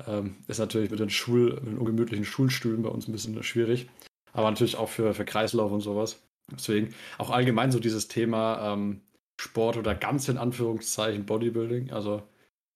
Ähm, 0.06 0.37
ist 0.49 0.59
natürlich 0.59 0.91
mit 0.91 1.00
den 1.00 1.11
Schul 1.11 1.55
mit 1.56 1.67
den 1.67 1.79
ungemütlichen 1.79 2.25
Schulstühlen 2.26 2.82
bei 2.82 2.91
uns 2.91 3.09
'n 3.09 3.12
bisschen 3.12 3.43
schwierig, 3.44 3.88
aber 4.32 4.50
natürlich 4.50 4.76
auch 4.76 4.88
für 4.91 5.15
für 5.15 5.25
Kreislauf 5.26 5.73
und 5.73 5.82
so 5.82 5.97
was. 5.97 6.23
Deswegen 6.53 6.94
auch 7.19 7.31
allgemein 7.31 7.73
so 7.73 7.81
dieses 7.81 8.09
Thema, 8.09 8.75
ähm, 8.75 9.03
Sport 9.41 9.76
oder 9.79 9.94
ganz 9.94 10.29
in 10.29 10.38
Anführungszeichen 10.38 11.26
Bodybuilding, 11.26 11.93
also, 11.93 12.23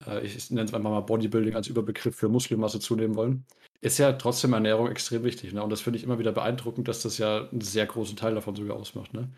äh, 0.07 0.25
ich 0.27 0.51
nenne 0.51 0.65
es 0.69 0.75
einfach 0.75 0.91
mal 0.91 1.01
Bodybuilding 1.01 1.55
als 1.57 1.69
Überbegriff 1.69 2.17
für 2.17 2.29
Muskelmasse 2.29 2.81
zunehmen 2.81 3.17
wollen, 3.17 3.47
ist 3.83 3.99
ja 3.99 4.13
trotzdem 4.15 4.53
Ernährung 4.55 4.89
extrem 4.91 5.25
wichtig, 5.25 5.53
ne? 5.53 5.63
Und 5.63 5.71
das 5.71 5.81
finde 5.83 5.99
ich 5.99 6.05
immer 6.05 6.19
wieder 6.21 6.33
beeindruckend, 6.33 6.89
dass 6.89 7.03
das 7.03 7.19
ja 7.19 7.49
'n 7.53 7.61
sehr 7.61 7.87
großen 7.87 8.17
Teil 8.17 8.35
davon 8.35 8.55
sogar 8.57 8.77
ausmacht, 8.77 9.15
ne? 9.15 9.31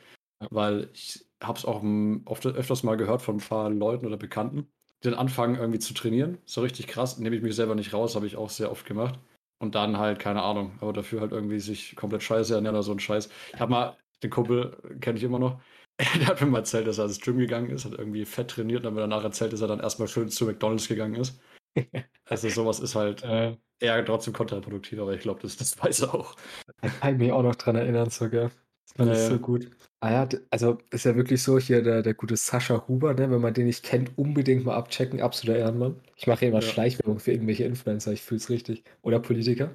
Ja. 0.43 0.49
Weil 0.50 0.91
ich 0.94 1.26
habe 1.43 1.58
es 1.58 1.64
auch, 1.67 1.82
oft 2.26 2.46
öfters 2.46 2.82
mal 2.85 2.96
gehört 2.96 3.23
von 3.23 3.37
'n 3.38 3.41
paar 3.49 3.70
Leuten 3.70 4.06
oder 4.06 4.17
Bekannten, 4.19 4.69
die 5.05 5.11
dann 5.11 5.14
anfangen 5.19 5.56
irgendwie 5.56 5.79
zu 5.81 5.94
trainieren. 5.94 6.38
So 6.46 6.62
richtig 6.62 6.87
krass, 6.88 7.19
nehme 7.19 7.37
ich 7.37 7.43
mich 7.43 7.56
selber 7.56 7.75
nicht 7.75 7.93
raus, 7.94 8.17
habe 8.17 8.26
ich 8.26 8.37
auch 8.37 8.50
sehr 8.50 8.70
oft 8.70 8.87
gemacht. 8.87 9.19
Und 9.61 9.75
dann 9.76 9.99
halt, 9.99 10.19
keine 10.20 10.43
Ahnung, 10.43 10.79
aber 10.81 10.93
dafür 10.93 11.20
halt 11.23 11.32
irgendwie 11.32 11.61
sich 11.61 11.96
komplett 11.96 12.23
scheiße 12.23 12.55
ernähren 12.55 12.76
oder 12.76 12.82
so 12.85 12.93
'n 12.93 13.00
Scheiß. 13.00 13.31
Ich 13.55 13.61
habe 13.61 13.70
mal 13.73 13.96
den 14.23 14.31
Kumpel, 14.31 14.76
kenne 15.00 15.19
ich 15.19 15.25
immer 15.25 15.38
noch, 15.38 15.61
der 16.20 16.26
hat 16.29 16.41
mir 16.43 16.49
mal 16.49 16.58
erzählt, 16.58 16.87
dass 16.88 16.99
er 16.99 17.06
ins 17.06 17.20
Gym 17.20 17.38
gegangen 17.38 17.70
ist, 17.70 17.85
hat 17.87 17.93
irgendwie 17.94 18.25
fett 18.26 18.50
trainiert 18.50 18.81
und 18.82 18.87
hat 18.88 18.94
mir 18.94 19.00
danach 19.02 19.25
erzählt, 19.25 19.52
dass 19.55 19.61
er 19.62 19.69
dann 19.69 19.81
erst 19.81 20.00
mal 20.00 20.08
schön 20.08 20.29
zu 20.31 20.44
McDonald's 20.46 20.88
gegangen 20.88 21.17
ist. 21.17 21.41
Also, 22.26 22.49
so 22.50 22.67
was 22.67 22.81
ist 22.81 22.94
halt 22.94 23.23
Äh. 23.25 23.56
Eher 23.80 24.04
trotzdem 24.04 24.32
kontraproduktiv, 24.34 24.98
aber 25.00 25.14
ich 25.14 25.20
glaube, 25.22 25.40
das 25.42 25.56
das 25.56 25.78
weiß 25.82 26.00
er 26.02 26.14
auch. 26.14 26.36
Da 26.82 26.90
kann 26.90 27.14
ich 27.14 27.18
mich 27.18 27.32
auch 27.32 27.42
noch 27.42 27.54
dran 27.56 27.76
erinnern 27.76 28.10
sogar. 28.10 28.50
Das 28.86 28.92
fand 28.96 29.10
Ja, 29.10 29.14
ich 29.14 29.20
so 29.20 29.38
gut. 29.38 29.70
Ah 30.00 30.12
ja, 30.12 30.28
also, 30.50 30.78
ist 30.90 31.04
ja 31.04 31.16
wirklich 31.16 31.42
so 31.42 31.58
hier 31.58 31.82
der 31.82 32.02
der 32.02 32.14
gute 32.14 32.36
Sascha 32.36 32.86
Huber, 32.88 33.14
ne? 33.14 33.30
Wenn 33.30 33.40
man 33.40 33.54
den 33.54 33.66
nicht 33.66 33.82
kennt, 33.84 34.16
unbedingt 34.18 34.64
mal 34.64 34.74
abchecken, 34.76 35.20
absoluter 35.22 35.58
Ehrenmann. 35.58 36.00
Ich 36.16 36.26
mache 36.26 36.40
hier 36.40 36.48
immer 36.50 36.60
Ja. 36.60 36.60
Schleichwerbung 36.62 37.18
für 37.20 37.32
irgendwelche 37.32 37.64
Influencer, 37.64 38.12
ich 38.12 38.22
fühle 38.22 38.36
es 38.38 38.50
richtig. 38.50 38.84
Oder 39.02 39.18
Politiker. 39.20 39.72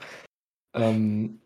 Ähm, 0.75 1.41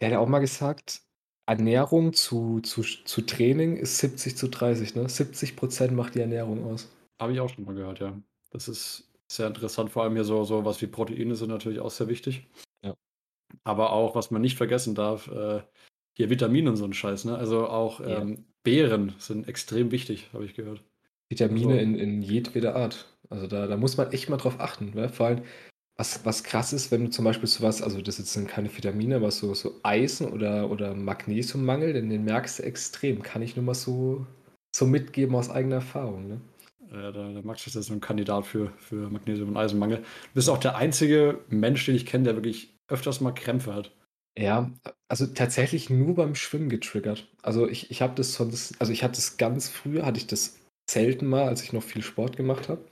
der 0.00 0.08
hat 0.08 0.12
ja 0.14 0.20
auch 0.20 0.28
mal 0.28 0.40
gesagt, 0.40 1.02
Ernährung 1.46 2.12
zu 2.14 2.60
zu 2.62 2.82
zu 2.82 3.22
Training 3.22 3.76
ist 3.78 3.98
70:30, 3.98 4.94
ne? 4.96 5.08
70 5.08 5.56
% 5.56 5.92
macht 5.96 6.14
die 6.16 6.20
Ernährung 6.20 6.64
aus. 6.64 6.88
Habe 7.20 7.32
ich 7.32 7.40
auch 7.40 7.48
schon 7.48 7.64
mal 7.64 7.74
gehört, 7.74 7.98
ja. 8.00 8.20
Das 8.50 8.68
ist 8.68 9.07
sehr 9.30 9.46
interessant, 9.48 9.90
vor 9.90 10.02
allem 10.04 10.14
hier 10.14 10.24
so 10.24 10.44
so 10.44 10.64
was 10.64 10.80
wie 10.82 10.86
Proteine 10.86 11.34
sind 11.36 11.48
natürlich 11.50 11.80
auch 11.80 11.90
sehr 11.90 12.08
wichtig. 12.08 12.48
Ja. 12.82 12.94
Aber 13.66 13.92
auch, 13.92 14.14
was 14.14 14.30
man 14.30 14.42
nicht 14.42 14.56
vergessen 14.56 14.94
darf, 14.94 15.28
äh, 15.28 15.62
hier 16.16 16.30
Vitamine 16.30 16.70
und 16.70 16.76
so 16.76 16.84
'n 16.84 16.92
Scheiß, 16.92 17.24
ne? 17.24 17.36
Also, 17.38 17.68
auch, 17.68 18.00
Ja. 18.06 18.22
ähm, 18.22 18.46
Beeren 18.62 19.14
sind 19.18 19.48
extrem 19.48 19.90
wichtig, 19.92 20.30
habe 20.32 20.44
ich 20.44 20.54
gehört. 20.54 20.84
Vitamine 21.30 21.78
Also 21.78 21.82
in 21.82 21.94
in 21.94 22.22
jedweder 22.22 22.74
Art. 22.76 23.06
Also, 23.28 23.46
da 23.46 23.66
da 23.66 23.76
muss 23.76 23.96
man 23.98 24.10
echt 24.12 24.28
mal 24.30 24.38
drauf 24.38 24.60
achten, 24.60 24.92
ne? 24.94 25.08
Vor 25.10 25.26
allem, 25.26 25.42
was 25.96 26.24
was 26.24 26.42
krass 26.44 26.72
ist, 26.72 26.90
wenn 26.90 27.04
du 27.06 27.10
zum 27.10 27.24
Beispiel 27.24 27.48
so 27.48 27.62
was 27.62 27.82
also, 27.82 28.00
das 28.02 28.18
jetzt 28.18 28.32
sind 28.32 28.48
keine 28.48 28.74
Vitamine, 28.74 29.16
aber 29.16 29.30
so 29.30 29.52
so 29.54 29.74
Eisen 29.82 30.28
oder 30.32 30.70
oder 30.70 30.94
Magnesiummangel, 30.94 31.92
den 31.92 32.08
den 32.10 32.24
merkst 32.24 32.60
du 32.60 32.62
extrem. 32.64 33.22
Kann 33.22 33.42
ich 33.42 33.56
nur 33.56 33.64
mal 33.66 33.74
so 33.74 34.26
so 34.74 34.86
mitgeben 34.86 35.34
aus 35.36 35.50
eigener 35.50 35.76
Erfahrung, 35.76 36.28
ne? 36.28 36.40
Ja, 36.90 37.12
der 37.12 37.32
der 37.32 37.42
Max 37.42 37.66
ist 37.66 37.74
ja 37.74 37.82
so 37.82 37.92
'n 37.92 38.00
Kandidat 38.00 38.46
für 38.46 38.70
für 38.78 39.10
Magnesium 39.10 39.50
und 39.50 39.56
Eisenmangel. 39.56 39.98
Du 39.98 40.04
bist 40.34 40.48
auch 40.48 40.58
der 40.58 40.76
einzige 40.76 41.40
Mensch, 41.48 41.84
den 41.84 41.94
ich 41.94 42.06
kenne, 42.06 42.24
der 42.24 42.34
wirklich 42.36 42.74
öfters 42.88 43.20
mal 43.20 43.32
Krämpfe 43.32 43.74
hat. 43.74 43.92
Ja, 44.38 44.70
also, 45.08 45.26
tatsächlich 45.26 45.90
nur 45.90 46.14
beim 46.14 46.34
Schwimmen 46.36 46.68
getriggert. 46.68 47.26
Also, 47.42 47.68
ich 47.68 47.90
ich 47.90 48.00
habe 48.02 48.14
das 48.14 48.34
sonst 48.34 48.74
also, 48.80 48.92
ich 48.92 49.02
hatte 49.02 49.16
das 49.16 49.36
ganz 49.36 49.68
früher 49.68 50.06
hatte 50.06 50.18
ich 50.18 50.26
das 50.26 50.56
selten 50.90 51.26
mal, 51.26 51.42
als 51.48 51.62
ich 51.62 51.72
noch 51.72 51.82
viel 51.82 52.02
Sport 52.02 52.36
gemacht 52.36 52.68
habe. 52.68 52.84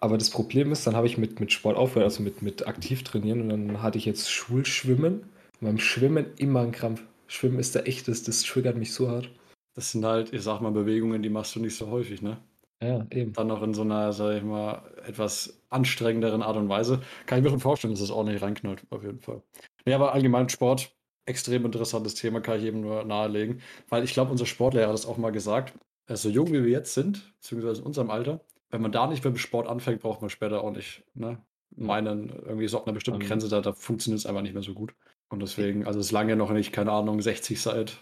Aber 0.00 0.18
das 0.18 0.30
Problem 0.30 0.72
ist, 0.72 0.86
dann 0.86 0.96
habe 0.96 1.06
ich 1.08 1.18
mit 1.18 1.40
mit 1.40 1.52
Sport 1.52 1.76
aufgehört, 1.78 2.10
also, 2.10 2.22
mit 2.22 2.42
mit 2.42 2.66
aktiv 2.68 3.04
trainieren 3.04 3.42
und 3.42 3.48
dann 3.50 3.82
hatte 3.82 3.98
ich 3.98 4.06
jetzt 4.06 4.30
Schulschwimmen 4.30 5.20
und 5.60 5.62
beim 5.62 5.78
Schwimmen 5.78 6.26
immer 6.38 6.62
'n 6.62 6.72
Krampf. 6.72 7.02
Schwimmen 7.28 7.58
ist 7.60 7.76
da 7.76 7.80
echt 7.82 8.08
das 8.08 8.22
das 8.24 8.42
triggert 8.42 8.76
mich 8.78 8.92
so 8.94 9.10
hart. 9.10 9.30
Das 9.74 9.92
sind 9.92 10.04
halt, 10.06 10.32
ich 10.34 10.42
sage 10.42 10.62
mal, 10.64 10.72
Bewegungen, 10.72 11.22
die 11.22 11.30
machst 11.30 11.56
du 11.56 11.60
nicht 11.60 11.76
so 11.76 11.88
häufig, 11.90 12.22
ne? 12.22 12.38
Ja, 12.82 13.06
eben. 13.10 13.32
Dann 13.32 13.46
noch 13.46 13.62
in 13.62 13.72
so 13.72 13.84
'ner, 13.84 14.12
sage 14.12 14.38
ich 14.38 14.42
mal, 14.44 14.82
etwas 15.06 15.62
anstrengenderen 15.70 16.42
Art 16.42 16.56
und 16.56 16.68
Weise. 16.68 17.00
Kann 17.24 17.38
ich 17.38 17.44
mir 17.44 17.50
schon 17.50 17.60
vorstellen, 17.60 17.94
dass 17.94 18.00
das 18.00 18.10
ordentlich 18.10 18.42
reinknallt, 18.42 18.84
auf 18.90 19.02
jeden 19.02 19.20
Fall. 19.20 19.42
Ne, 19.86 19.94
aber 19.94 20.12
allgemein 20.12 20.48
Sport, 20.50 20.94
extrem 21.24 21.64
interessantes 21.64 22.14
Thema, 22.14 22.40
kann 22.40 22.58
ich 22.58 22.64
jedem 22.64 22.82
nur 22.82 23.04
nahelegen, 23.04 23.62
weil 23.88 24.04
ich 24.04 24.12
glaube, 24.12 24.30
unser 24.30 24.44
Sportlehrer 24.46 24.88
hat 24.88 24.94
das 24.94 25.06
auch 25.06 25.16
mal 25.16 25.30
gesagt, 25.32 25.72
äh, 26.06 26.16
so 26.16 26.28
jung 26.28 26.48
wie 26.48 26.62
wir 26.64 26.70
jetzt 26.70 26.92
sind, 26.94 27.34
beziehungsweise 27.40 27.80
in 27.80 27.86
unserem 27.86 28.10
Alter, 28.10 28.44
wenn 28.70 28.82
man 28.82 28.92
da 28.92 29.06
nicht 29.06 29.24
mit 29.24 29.34
dem 29.34 29.38
Sport 29.38 29.66
anfängt, 29.68 30.02
braucht 30.02 30.20
man 30.20 30.28
später 30.30 30.62
auch 30.62 30.70
nicht, 30.72 31.02
ne? 31.14 31.42
Meinen 31.74 32.28
irgendwie 32.28 32.68
so 32.68 32.78
ab 32.78 32.86
'ner 32.86 32.92
bestimmten 32.92 33.20
Ähm 33.20 33.20
Grenze, 33.20 33.48
da 33.48 33.60
da 33.62 33.72
funktioniert's 33.72 34.26
einfach 34.26 34.42
nicht 34.42 34.54
mehr 34.54 34.62
so 34.62 34.74
gut. 34.74 34.94
Und 35.30 35.40
deswegen 35.40 35.86
also, 35.86 36.00
solange 36.02 36.32
ihr 36.32 36.36
noch 36.36 36.50
nicht, 36.52 36.72
keine 36.72 36.92
Ahnung, 36.92 37.20
60 37.22 37.60
seid, 37.62 37.98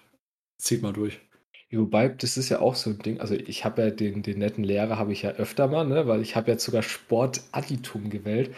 zieht 0.58 0.82
mal 0.82 0.92
durch. 0.92 1.20
Ja, 1.70 1.78
wobei, 1.78 2.08
das 2.08 2.36
ist 2.36 2.48
ja 2.50 2.60
auch 2.60 2.74
so 2.74 2.90
'n 2.90 2.98
Ding. 2.98 3.20
Also, 3.20 3.34
ich 3.34 3.64
habe 3.64 3.82
ja 3.82 3.90
den 3.90 4.22
den 4.22 4.38
netten 4.38 4.64
Lehrer 4.64 4.98
habe 4.98 5.12
ich 5.12 5.22
ja 5.22 5.30
öfter 5.32 5.66
mal, 5.68 5.84
ne, 5.86 6.06
weil 6.06 6.20
ich 6.20 6.36
habe 6.36 6.50
jetzt 6.50 6.64
sogar 6.64 6.82
Sportadditum 6.82 8.10
gewählt. 8.10 8.54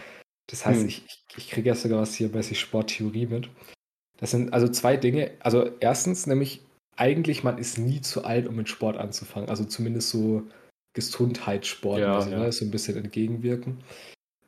Das 0.48 0.66
heißt, 0.66 0.84
Mhm. 0.84 0.86
ich 0.86 1.04
ich 1.06 1.24
ich 1.36 1.50
kriege 1.50 1.68
ja 1.68 1.74
sogar 1.74 2.00
was 2.00 2.14
hier 2.14 2.28
mäßig 2.30 2.58
Sporttheorie 2.60 3.26
mit. 3.26 3.48
Das 4.18 4.32
sind 4.32 4.52
also 4.54 4.68
2 4.68 4.96
Dinge. 4.96 5.32
Also, 5.40 5.66
1. 5.80 6.26
nämlich 6.26 6.62
eigentlich, 6.96 7.44
man 7.44 7.58
ist 7.58 7.78
nie 7.78 8.00
zu 8.02 8.24
alt, 8.24 8.48
um 8.48 8.56
mit 8.56 8.68
Sport 8.68 8.96
anzufangen. 8.98 9.50
Also, 9.50 9.64
zumindest 9.64 10.10
so 10.10 10.44
Gesundheitssport, 10.94 12.04
Ja, 12.04 12.12
also, 12.14 12.30
ja. 12.30 12.46
ne, 12.46 12.52
so 12.52 12.64
ein 12.66 12.70
bisschen 12.72 12.96
entgegenwirken. 12.98 13.78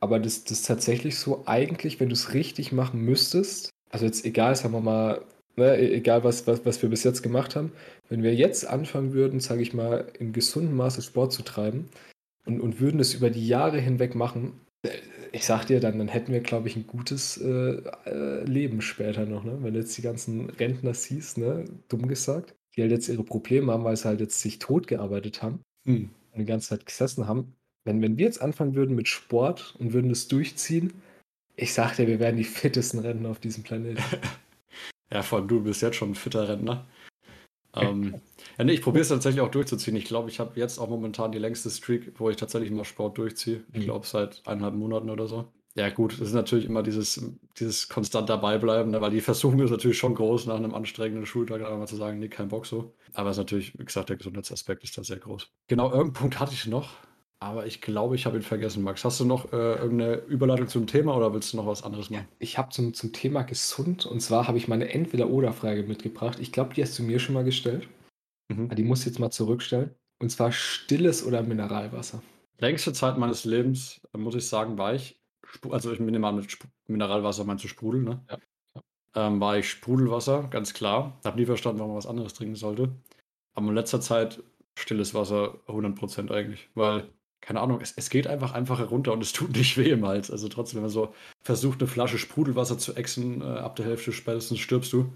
Aber 0.00 0.21
das, 0.21 0.45
das 0.45 0.61
ist 0.61 0.67
tatsächlich 0.69 1.19
so, 1.19 1.45
eigentlich, 1.47 2.00
wenn 2.00 2.09
du 2.11 2.15
es 2.15 2.35
richtig 2.35 2.73
machen 2.73 3.00
müsstest, 3.03 3.71
also 3.91 4.07
jetzt 4.07 4.25
egal, 4.27 4.57
sagen 4.57 4.75
wir 4.75 4.81
mal, 4.83 5.27
ne, 5.59 5.77
e- 5.77 5.95
egal 5.95 6.25
was, 6.25 6.47
was, 6.47 6.65
was 6.65 6.83
wir 6.83 6.88
bis 6.88 7.05
jetzt 7.05 7.23
gemacht 7.23 7.57
haben, 7.57 7.73
wenn 8.09 8.23
wir 8.23 8.35
jetzt 8.35 8.67
anfangen 8.67 9.12
würden, 9.12 9.41
sage 9.41 9.62
ich 9.62 9.75
mal, 9.75 10.11
in 10.19 10.33
gesundem 10.33 10.77
Maße 10.77 11.03
Sport 11.03 11.33
zu 11.33 11.43
treiben 11.43 11.88
und, 12.47 12.61
und 12.61 12.81
würden 12.81 13.00
es 13.00 13.15
über 13.15 13.31
die 13.31 13.47
Jahre 13.47 13.79
hinweg 13.79 14.15
machen, 14.15 14.61
äh, 14.83 14.91
ich 15.33 15.45
sag 15.45 15.67
dir, 15.67 15.81
dann, 15.81 15.99
dann 15.99 16.09
hätten 16.09 16.33
wir, 16.33 16.41
glaube 16.41 16.69
ich, 16.69 16.77
ein 16.77 16.87
gutes 16.87 17.37
äh, 17.37 17.83
äh, 18.07 18.45
Leben 18.45 18.81
später 18.81 19.27
noch, 19.27 19.45
ne? 19.45 19.59
Wenn 19.62 19.75
du 19.75 19.81
jetzt 19.81 19.97
die 19.99 20.03
ganzen 20.03 20.49
Rentner 20.50 20.95
siehst, 20.95 21.38
ne, 21.38 21.67
dumm 21.88 22.09
gesagt, 22.09 22.55
die 22.77 22.83
halt 22.83 22.93
jetzt 22.93 23.09
ihre 23.09 23.25
Probleme 23.25 23.73
haben, 23.73 23.85
weil 23.85 23.97
sie 23.97 24.07
halt 24.09 24.21
jetzt 24.21 24.41
sich 24.41 24.59
tot 24.59 24.87
gearbeitet 24.87 25.43
haben 25.43 25.61
Hm. 25.87 26.11
und 26.33 26.38
die 26.38 26.47
ganze 26.47 26.69
Zeit 26.69 26.87
gesessen 26.87 27.27
haben. 27.29 27.55
Wenn, 27.85 28.00
wenn 28.03 28.19
wir 28.19 28.25
jetzt 28.27 28.41
anfangen 28.41 28.75
würden 28.75 28.95
mit 28.95 29.09
Sport 29.09 29.75
und 29.79 29.93
würden 29.93 30.09
das 30.09 30.29
durchziehen, 30.29 30.93
ich 31.57 31.75
sag 31.75 31.97
dir, 31.97 32.07
wir 32.07 32.21
wären 32.21 32.37
die 32.37 32.45
fittesten 32.45 33.00
Rentner 33.00 33.31
auf 33.31 33.41
diesem 33.41 33.65
Planeten. 33.65 34.03
Ja, 35.12 35.23
vor 35.23 35.38
allem 35.38 35.49
du 35.49 35.62
bist 35.62 35.83
jetzt 35.83 35.97
schon 35.97 36.11
ein 36.12 36.15
fitter 36.15 36.49
Rentner. 36.49 36.87
Ähm, 37.77 38.21
ja, 38.57 38.65
nee, 38.65 38.73
ich 38.73 38.83
probiere 38.83 39.03
es 39.03 39.09
tatsächlich 39.09 39.41
auch 39.41 39.50
durchzuziehen. 39.50 39.97
Ich 39.97 40.07
glaube, 40.07 40.31
ich 40.31 40.41
habe 40.41 40.59
jetzt 40.59 40.79
auch 40.79 40.88
momentan 40.88 41.33
die 41.33 41.38
längste 41.38 41.71
Streak, 41.71 42.19
wo 42.19 42.31
ich 42.31 42.37
tatsächlich 42.37 42.71
mal 42.71 42.85
Sport 42.85 43.19
durchziehe. 43.19 43.65
Ich 43.73 43.81
Mhm. 43.81 43.85
glaube, 43.85 44.07
seit 44.07 44.43
eineinhalb 44.47 44.75
Monaten 44.75 45.11
oder 45.11 45.27
so. 45.27 45.53
Ja, 45.75 45.91
gut, 45.91 46.15
es 46.15 46.21
ist 46.21 46.33
natürlich 46.33 46.65
immer 46.65 46.83
dieses, 46.83 47.23
dieses 47.59 47.88
konstant 47.88 48.29
dabei 48.29 48.59
bleiben, 48.59 48.91
ne, 48.91 49.00
weil 49.00 49.12
die 49.12 49.21
Versuchung 49.21 49.61
ist 49.61 49.71
natürlich 49.71 49.99
schon 49.99 50.15
groß, 50.15 50.47
nach 50.47 50.57
einem 50.57 50.75
anstrengenden 50.75 51.25
Schultag 51.25 51.61
einfach 51.61 51.79
mal 51.79 51.87
zu 51.87 51.95
sagen, 51.95 52.19
nee, 52.19 52.29
kein 52.29 52.49
Bock 52.49 52.67
so. 52.67 52.95
Aber 53.12 53.31
es 53.31 53.37
ist 53.37 53.43
natürlich, 53.43 53.79
wie 53.79 53.85
gesagt, 53.85 54.09
der 54.09 54.17
Gesundheitsaspekt 54.17 54.83
ist 54.83 54.99
da 54.99 55.05
sehr 55.05 55.19
groß. 55.19 55.49
Genau, 55.69 55.85
irgendeinen 55.85 56.15
Punkt 56.15 56.41
hatte 56.41 56.53
ich 56.53 56.67
noch, 56.67 56.91
aber 57.40 57.66
ich 57.66 57.80
glaube, 57.80 58.16
ich 58.16 58.26
habe 58.26 58.37
ihn 58.37 58.42
vergessen, 58.42 58.83
Max. 58.83 59.04
Hast 59.04 59.21
du 59.21 59.25
noch 59.25 59.52
äh, 59.52 59.75
irgendeine 59.75 60.16
Überleitung 60.16 60.68
zum 60.68 60.87
Thema 60.87 61.16
oder 61.16 61.33
willst 61.33 61.52
du 61.52 61.57
noch 61.57 61.66
was 61.66 61.83
anderes 61.83 62.11
machen? 62.11 62.26
Ich 62.38 62.59
habe 62.59 62.71
zum, 62.71 62.95
zum 62.95 63.12
Thema 63.12 63.42
gesund 63.42 64.07
und 64.07 64.21
zwar 64.21 64.49
habe 64.49 64.59
ich 64.59 64.66
meine 64.66 64.92
Entweder-Oder-Frage 64.92 65.85
mitgebracht. 65.85 66.38
Ich 66.40 66.52
glaube, 66.52 66.75
die 66.75 66.83
hast 66.83 66.99
du 66.99 67.02
mir 67.02 67.21
schon 67.21 67.35
mal 67.35 67.45
gestellt. 67.45 67.88
Mhm. 68.49 68.75
Die 68.75 68.83
muss 68.83 69.00
ich 69.00 69.07
jetzt 69.07 69.18
mal 69.18 69.30
zurückstellen. 69.30 69.95
Und 70.21 70.30
zwar 70.30 70.50
stilles 70.50 71.25
oder 71.25 71.42
Mineralwasser. 71.42 72.23
Längste 72.59 72.92
Zeit 72.92 73.18
meines 73.18 73.45
Lebens, 73.45 74.00
äh, 74.12 74.18
muss 74.18 74.35
ich 74.35 74.49
sagen, 74.49 74.76
war 74.78 74.95
ich, 74.95 75.21
also 75.71 75.92
ich 75.92 76.00
nehme 76.00 76.18
mal 76.18 76.33
mit 76.33 76.47
Sp 76.50 76.66
Mineralwasser 76.88 77.45
meinst 77.45 77.64
du 77.64 77.68
Sprudel, 77.68 78.02
ne? 78.02 78.25
Ja, 78.28 78.38
Ähm, 79.14 79.40
war 79.40 79.59
ich 79.59 79.71
Sprudelwasser, 79.71 80.49
ganz 80.50 80.75
klar. 80.75 81.18
Hab 81.25 81.37
nie 81.37 81.47
verstanden, 81.47 81.78
warum 81.78 81.92
man 81.92 81.99
was 81.99 82.07
anderes 82.07 82.35
trinken 82.35 82.57
sollte. 82.57 82.90
Aber 83.54 83.68
in 83.68 83.75
letzter 83.75 84.00
Zeit 84.00 84.42
stilles 84.75 85.14
Wasser 85.14 85.61
100% 85.66 86.30
eigentlich, 86.30 86.68
weil, 86.75 87.09
keine 87.40 87.61
Ahnung, 87.61 87.80
es, 87.80 87.92
es 87.97 88.11
geht 88.11 88.26
einfach 88.26 88.52
einfach 88.52 88.78
herunter 88.78 89.12
und 89.12 89.23
es 89.23 89.33
tut 89.33 89.57
nicht 89.57 89.76
weh 89.78 89.90
im 89.90 90.07
Hals. 90.07 90.30
Also 90.30 90.49
trotzdem, 90.49 90.78
wenn 90.78 90.83
man 90.83 90.90
so 90.90 91.14
versucht, 91.42 91.80
eine 91.80 91.88
Flasche 91.88 92.18
Sprudelwasser 92.18 92.78
zu 92.78 92.95
exen, 92.95 93.40
äh, 93.40 93.45
ab 93.45 93.76
der 93.76 93.87
Hälfte 93.87 94.12
spätestens 94.12 94.59
stirbst 94.61 94.92
du. 94.92 95.12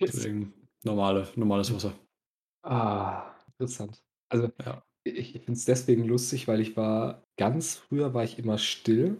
Deswegen 0.00 0.52
normale, 0.84 1.28
normales 1.36 1.72
Wasser. 1.74 1.92
Ah, 2.62 3.34
interessant. 3.58 4.02
Also 4.30 4.50
Ja. 4.64 4.82
ich, 5.04 5.34
ich 5.36 5.42
finde 5.44 5.52
es 5.52 5.64
deswegen 5.64 6.04
lustig, 6.04 6.48
weil 6.48 6.60
ich 6.60 6.76
war, 6.76 7.22
ganz 7.36 7.76
früher 7.76 8.14
war 8.14 8.24
ich 8.24 8.38
immer 8.38 8.58
still. 8.58 9.18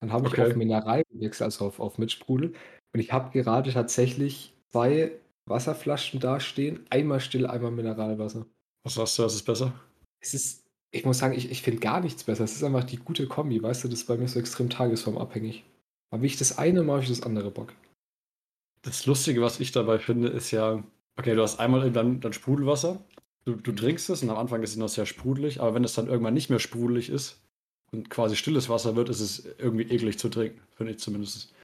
Dann 0.00 0.12
habe 0.12 0.26
ich 0.26 0.32
Okay. 0.32 0.50
auf 0.50 0.56
Mineral 0.56 1.04
gewechselt, 1.10 1.46
also 1.46 1.66
auf, 1.66 1.80
auf 1.80 1.98
Mitsprudel. 1.98 2.54
Und 2.94 3.00
ich 3.00 3.12
habe 3.12 3.30
gerade 3.30 3.72
tatsächlich 3.72 4.52
zwei 4.70 5.12
Wasserflaschen 5.46 6.20
da 6.20 6.40
stehen. 6.40 6.84
Einmal 6.90 7.20
still, 7.20 7.46
einmal 7.46 7.70
Mineralwasser. 7.70 8.46
Was 8.84 8.94
sagst 8.94 9.18
du, 9.18 9.22
das 9.22 9.34
ist 9.34 9.44
besser? 9.44 9.72
Es 10.20 10.34
ist, 10.34 10.61
ich 10.92 11.04
muss 11.04 11.18
sagen, 11.18 11.34
ich, 11.34 11.50
ich 11.50 11.62
finde 11.62 11.80
gar 11.80 12.00
nichts 12.00 12.22
besser. 12.22 12.44
Es 12.44 12.54
ist 12.54 12.62
einfach 12.62 12.84
die 12.84 12.98
gute 12.98 13.26
Kombi, 13.26 13.62
weißt 13.62 13.84
du, 13.84 13.88
das 13.88 14.00
ist 14.00 14.06
bei 14.06 14.16
mir 14.16 14.28
so 14.28 14.38
extrem 14.38 14.68
tagesformabhängig. 14.70 15.64
Aber 16.10 16.22
wie 16.22 16.26
ich 16.26 16.36
das 16.36 16.58
eine 16.58 16.82
mache, 16.82 17.02
ich 17.02 17.08
das 17.08 17.22
andere 17.22 17.50
Bock. 17.50 17.72
Das 18.82 19.06
Lustige, 19.06 19.40
was 19.40 19.58
ich 19.58 19.72
dabei 19.72 19.98
finde, 19.98 20.28
ist 20.28 20.50
ja, 20.50 20.84
okay, 21.16 21.34
du 21.34 21.42
hast 21.42 21.58
einmal 21.58 21.90
dann, 21.90 22.20
dann 22.20 22.32
Sprudelwasser, 22.34 23.02
du, 23.46 23.54
du 23.54 23.72
trinkst 23.72 24.10
es 24.10 24.22
und 24.22 24.30
am 24.30 24.36
Anfang 24.36 24.62
ist 24.62 24.70
es 24.70 24.76
noch 24.76 24.90
sehr 24.90 25.06
sprudelig, 25.06 25.60
aber 25.60 25.74
wenn 25.74 25.84
es 25.84 25.94
dann 25.94 26.08
irgendwann 26.08 26.34
nicht 26.34 26.50
mehr 26.50 26.58
sprudelig 26.58 27.08
ist 27.08 27.40
und 27.90 28.10
quasi 28.10 28.36
stilles 28.36 28.68
Wasser 28.68 28.94
wird, 28.94 29.08
ist 29.08 29.20
es 29.20 29.46
irgendwie 29.58 29.84
eklig 29.84 30.18
zu 30.18 30.28
trinken, 30.28 30.60
finde 30.76 30.92
ich 30.92 30.98
zumindest. 30.98 31.54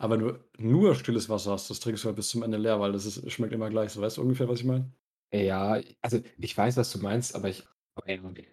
Aber 0.00 0.14
wenn 0.14 0.26
du 0.26 0.38
nur 0.58 0.94
stilles 0.94 1.28
Wasser 1.28 1.52
hast, 1.52 1.68
das 1.68 1.80
trinkst 1.80 2.04
du 2.04 2.06
halt 2.06 2.16
bis 2.16 2.28
zum 2.28 2.42
Ende 2.42 2.56
leer, 2.56 2.80
weil 2.80 2.92
das 2.92 3.04
ist, 3.04 3.30
schmeckt 3.30 3.52
immer 3.52 3.68
gleich. 3.68 3.90
So, 3.90 4.00
weißt 4.00 4.16
du 4.16 4.22
ungefähr, 4.22 4.48
was 4.48 4.60
ich 4.60 4.64
meine? 4.64 4.90
Ja, 5.34 5.80
also 6.00 6.20
ich 6.38 6.56
weiß, 6.56 6.76
was 6.76 6.92
du 6.92 7.00
meinst, 7.00 7.34
aber 7.34 7.48
ich, 7.48 7.64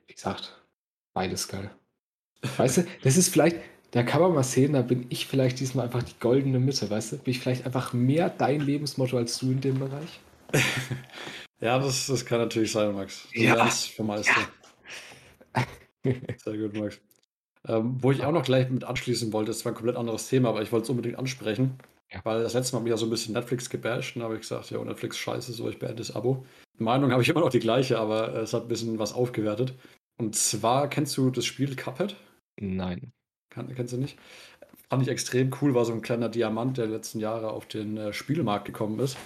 wie 0.08 0.14
gesagt, 0.14 0.62
beides 1.14 1.48
geil. 1.48 1.72
Weißt 2.58 2.78
du, 2.78 2.86
das 3.04 3.18
ist 3.18 3.30
vielleicht, 3.30 3.58
da 3.92 4.04
kann 4.04 4.22
man 4.22 4.34
mal 4.34 4.44
sehen, 4.44 4.74
da 4.74 4.82
bin 4.82 5.06
ich 5.10 5.26
vielleicht 5.28 5.60
diesmal 5.60 5.86
einfach 5.86 6.04
die 6.04 6.20
goldene 6.20 6.60
Mitte, 6.60 6.90
weißt 6.90 7.14
du? 7.14 7.18
Bin 7.18 7.32
ich 7.32 7.40
vielleicht 7.40 7.66
einfach 7.66 7.94
mehr 7.94 8.30
dein 8.30 8.62
Lebensmotto 8.62 9.18
als 9.18 9.38
du 9.40 9.52
in 9.52 9.62
dem 9.62 9.80
Bereich? 9.80 10.20
Ja, 11.62 11.80
das, 11.80 12.08
das 12.08 12.26
kann 12.26 12.40
natürlich 12.40 12.72
sein, 12.72 12.94
Max. 12.94 13.28
Du 13.34 13.42
Ja. 13.42 13.66
vom 13.66 14.08
Meister. 14.08 14.34
Sehr 16.04 16.58
gut, 16.58 16.74
Max. 16.74 17.00
Ähm, 17.68 17.98
wo 18.04 18.12
ich 18.12 18.24
auch 18.24 18.32
noch 18.32 18.44
gleich 18.44 18.70
mit 18.70 18.84
anschließen 18.84 19.34
wollte, 19.34 19.52
das 19.52 19.64
war 19.66 19.72
ein 19.72 19.76
komplett 19.76 19.96
anderes 19.96 20.28
Thema, 20.28 20.50
aber 20.50 20.62
ich 20.62 20.72
wollte 20.72 20.84
es 20.84 20.90
unbedingt 20.90 21.18
ansprechen, 21.18 21.80
Ja. 22.12 22.22
weil 22.24 22.44
das 22.44 22.54
letzte 22.54 22.76
Mal 22.76 22.80
habe 22.82 22.90
ich 22.90 22.92
ja 22.92 22.98
so 22.98 23.06
ein 23.08 23.10
bisschen 23.10 23.34
Netflix 23.34 23.70
gebasht 23.70 24.16
und 24.16 24.24
habe 24.24 24.36
ich 24.36 24.42
gesagt, 24.42 24.70
ja, 24.70 24.84
Netflix 24.84 25.18
scheiße, 25.18 25.52
so 25.54 25.68
ich 25.70 25.80
beende 25.80 25.96
das 25.96 26.16
Abo. 26.16 26.46
Meinung 26.78 27.12
habe 27.12 27.22
ich 27.22 27.30
immer 27.30 27.40
noch 27.40 27.50
die 27.50 27.60
gleiche, 27.60 27.98
aber 28.00 28.34
es 28.36 28.54
hat 28.54 28.64
ein 28.64 28.68
bisschen 28.68 29.00
was 29.00 29.14
aufgewertet. 29.14 29.74
Und 30.18 30.36
zwar, 30.36 30.88
kennst 30.90 31.18
du 31.18 31.30
das 31.32 31.46
Spiel 31.46 31.76
Cuphead? 31.76 32.16
Nein. 32.60 33.12
Kann, 33.50 33.74
kennst 33.74 33.94
du 33.94 33.98
nicht? 33.98 34.18
Fand 34.90 35.02
ich 35.04 35.10
extrem 35.10 35.52
cool, 35.62 35.74
war 35.74 35.84
so 35.86 35.94
ein 35.94 36.02
kleiner 36.02 36.30
Diamant, 36.30 36.78
der 36.78 36.88
letzten 36.88 37.20
Jahre 37.20 37.52
auf 37.52 37.66
den 37.68 37.98
äh, 37.98 38.14
Spielmarkt 38.14 38.66
gekommen 38.66 39.00
ist. 39.00 39.18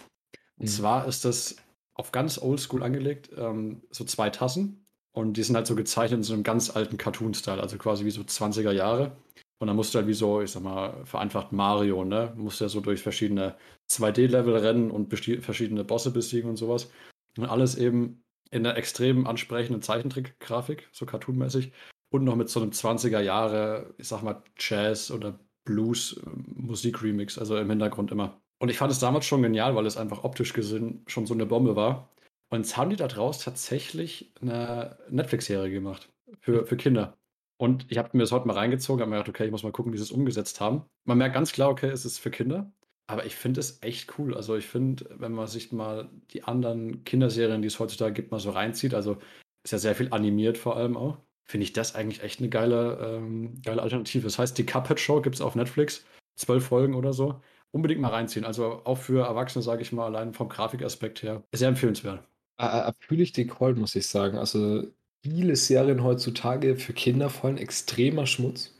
Und 0.57 0.65
Mhm. 0.65 0.67
zwar 0.67 1.07
ist 1.07 1.25
das 1.25 1.57
auf 1.95 2.11
ganz 2.11 2.37
oldschool 2.41 2.81
angelegt, 2.83 3.29
ähm, 3.37 3.81
so 3.91 4.03
zwei 4.05 4.29
Tassen. 4.29 4.85
Und 5.11 5.33
die 5.33 5.43
sind 5.43 5.55
halt 5.55 5.67
so 5.67 5.75
gezeichnet 5.75 6.19
in 6.19 6.23
so 6.23 6.33
einem 6.33 6.43
ganz 6.43 6.69
alten 6.75 6.97
Cartoon-Style, 6.97 7.59
also 7.61 7.77
quasi 7.77 8.05
wie 8.05 8.11
so 8.11 8.23
20er 8.23 8.71
Jahre. 8.71 9.17
Und 9.59 9.67
dann 9.67 9.75
musst 9.75 9.93
du 9.93 9.99
halt 9.99 10.07
wie 10.07 10.13
so, 10.13 10.41
ich 10.41 10.51
sag 10.51 10.63
mal, 10.63 11.05
vereinfacht 11.05 11.51
Mario, 11.51 12.05
ne? 12.05 12.33
Musst 12.37 12.61
ja 12.61 12.69
so 12.69 12.79
durch 12.79 13.01
verschiedene 13.01 13.55
2D-Level 13.89 14.55
rennen 14.55 14.89
und 14.89 15.09
verschiedene 15.09 15.83
Bosse 15.83 16.11
besiegen 16.11 16.49
und 16.49 16.55
sowas. 16.55 16.89
Und 17.37 17.45
alles 17.45 17.77
eben 17.77 18.23
in 18.51 18.65
einer 18.65 18.77
extrem 18.77 19.27
ansprechenden 19.27 19.81
Zeichentrick-Grafik, 19.81 20.87
so 20.91 21.05
cartoonmäßig. 21.05 21.73
Und 22.09 22.23
noch 22.23 22.35
mit 22.35 22.49
so 22.49 22.61
einem 22.61 22.71
20er 22.71 23.19
Jahre, 23.19 23.93
ich 23.97 24.07
sag 24.07 24.23
mal, 24.23 24.41
Jazz- 24.57 25.11
oder 25.11 25.37
Blues-Musik-Remix, 25.65 27.37
also 27.37 27.57
im 27.57 27.69
Hintergrund 27.69 28.11
immer. 28.11 28.41
Und 28.59 28.69
ich 28.69 28.77
fand 28.77 28.91
es 28.91 28.99
damals 28.99 29.25
schon 29.25 29.41
genial, 29.41 29.75
weil 29.75 29.85
es 29.85 29.97
einfach 29.97 30.23
optisch 30.23 30.53
gesehen 30.53 31.03
schon 31.07 31.27
so 31.27 31.33
eine 31.33 31.45
Bombe 31.45 31.75
war. 31.75 32.09
Und 32.49 32.59
jetzt 32.59 32.77
haben 32.77 32.89
die 32.89 32.95
da 32.95 33.07
draus 33.07 33.39
tatsächlich 33.39 34.33
eine 34.41 34.97
Netflix-Serie 35.09 35.71
gemacht 35.71 36.09
für, 36.39 36.65
für 36.65 36.77
Kinder. 36.77 37.18
Und 37.59 37.85
ich 37.89 37.97
habe 37.97 38.09
mir 38.13 38.23
das 38.23 38.31
heute 38.31 38.47
mal 38.47 38.53
reingezogen, 38.53 39.01
habe 39.01 39.09
mir 39.09 39.17
gedacht, 39.17 39.29
okay, 39.29 39.45
ich 39.45 39.51
muss 39.51 39.63
mal 39.63 39.73
gucken, 39.73 39.91
wie 39.91 39.97
sie 39.97 40.03
es 40.03 40.11
umgesetzt 40.11 40.61
haben. 40.61 40.85
Man 41.03 41.17
merkt 41.17 41.35
ganz 41.35 41.51
klar, 41.51 41.69
okay, 41.69 41.89
es 41.89 42.05
ist 42.05 42.17
für 42.17 42.31
Kinder. 42.31 42.71
Aber 43.07 43.25
ich 43.25 43.35
finde 43.35 43.59
es 43.59 43.81
echt 43.81 44.17
cool. 44.17 44.33
Also 44.33 44.55
ich 44.55 44.65
finde, 44.67 45.09
wenn 45.17 45.33
man 45.33 45.47
sich 45.47 45.73
mal 45.73 46.09
die 46.31 46.43
anderen 46.43 47.03
Kinderserien, 47.03 47.61
die 47.61 47.67
es 47.67 47.79
heutzutage 47.79 48.13
gibt, 48.13 48.31
mal 48.31 48.39
so 48.39 48.51
reinzieht, 48.51 48.93
also 48.93 49.17
ist 49.63 49.71
ja 49.71 49.77
sehr 49.77 49.95
viel 49.95 50.07
animiert 50.11 50.57
vor 50.57 50.77
allem 50.77 50.95
auch, 50.95 51.17
finde 51.43 51.65
ich 51.65 51.73
das 51.73 51.95
eigentlich 51.95 52.23
echt 52.23 52.39
eine 52.39 52.49
geile, 52.49 53.17
ähm, 53.17 53.61
geile 53.61 53.81
Alternative. 53.81 54.23
Das 54.23 54.39
heißt, 54.39 54.57
die 54.57 54.65
Cuphead 54.65 54.99
Show 54.99 55.21
gibt 55.21 55.35
es 55.35 55.41
auf 55.41 55.55
Netflix, 55.55 56.05
zwölf 56.37 56.67
Folgen 56.67 56.93
oder 56.93 57.11
so. 57.11 57.41
Unbedingt 57.71 57.99
mal 57.99 58.09
reinziehen. 58.09 58.45
Also 58.45 58.85
auch 58.85 58.97
für 58.97 59.25
Erwachsene, 59.25 59.63
sage 59.63 59.81
ich 59.81 59.91
mal, 59.91 60.05
allein 60.05 60.33
vom 60.33 60.47
Grafikaspekt 60.47 61.23
her, 61.23 61.43
sehr 61.53 61.67
empfehlenswert. 61.67 62.23
Äh, 62.57 62.93
fühle 62.99 63.23
ich 63.23 63.33
den 63.33 63.49
Call, 63.49 63.75
muss 63.75 63.95
ich 63.95 64.07
sagen. 64.07 64.37
Also 64.37 64.83
viele 65.23 65.55
Serien 65.55 66.03
heutzutage 66.03 66.75
für 66.77 66.93
Kinder 66.93 67.29
fallen 67.29 67.57
extremer 67.57 68.25
Schmutz. 68.25 68.73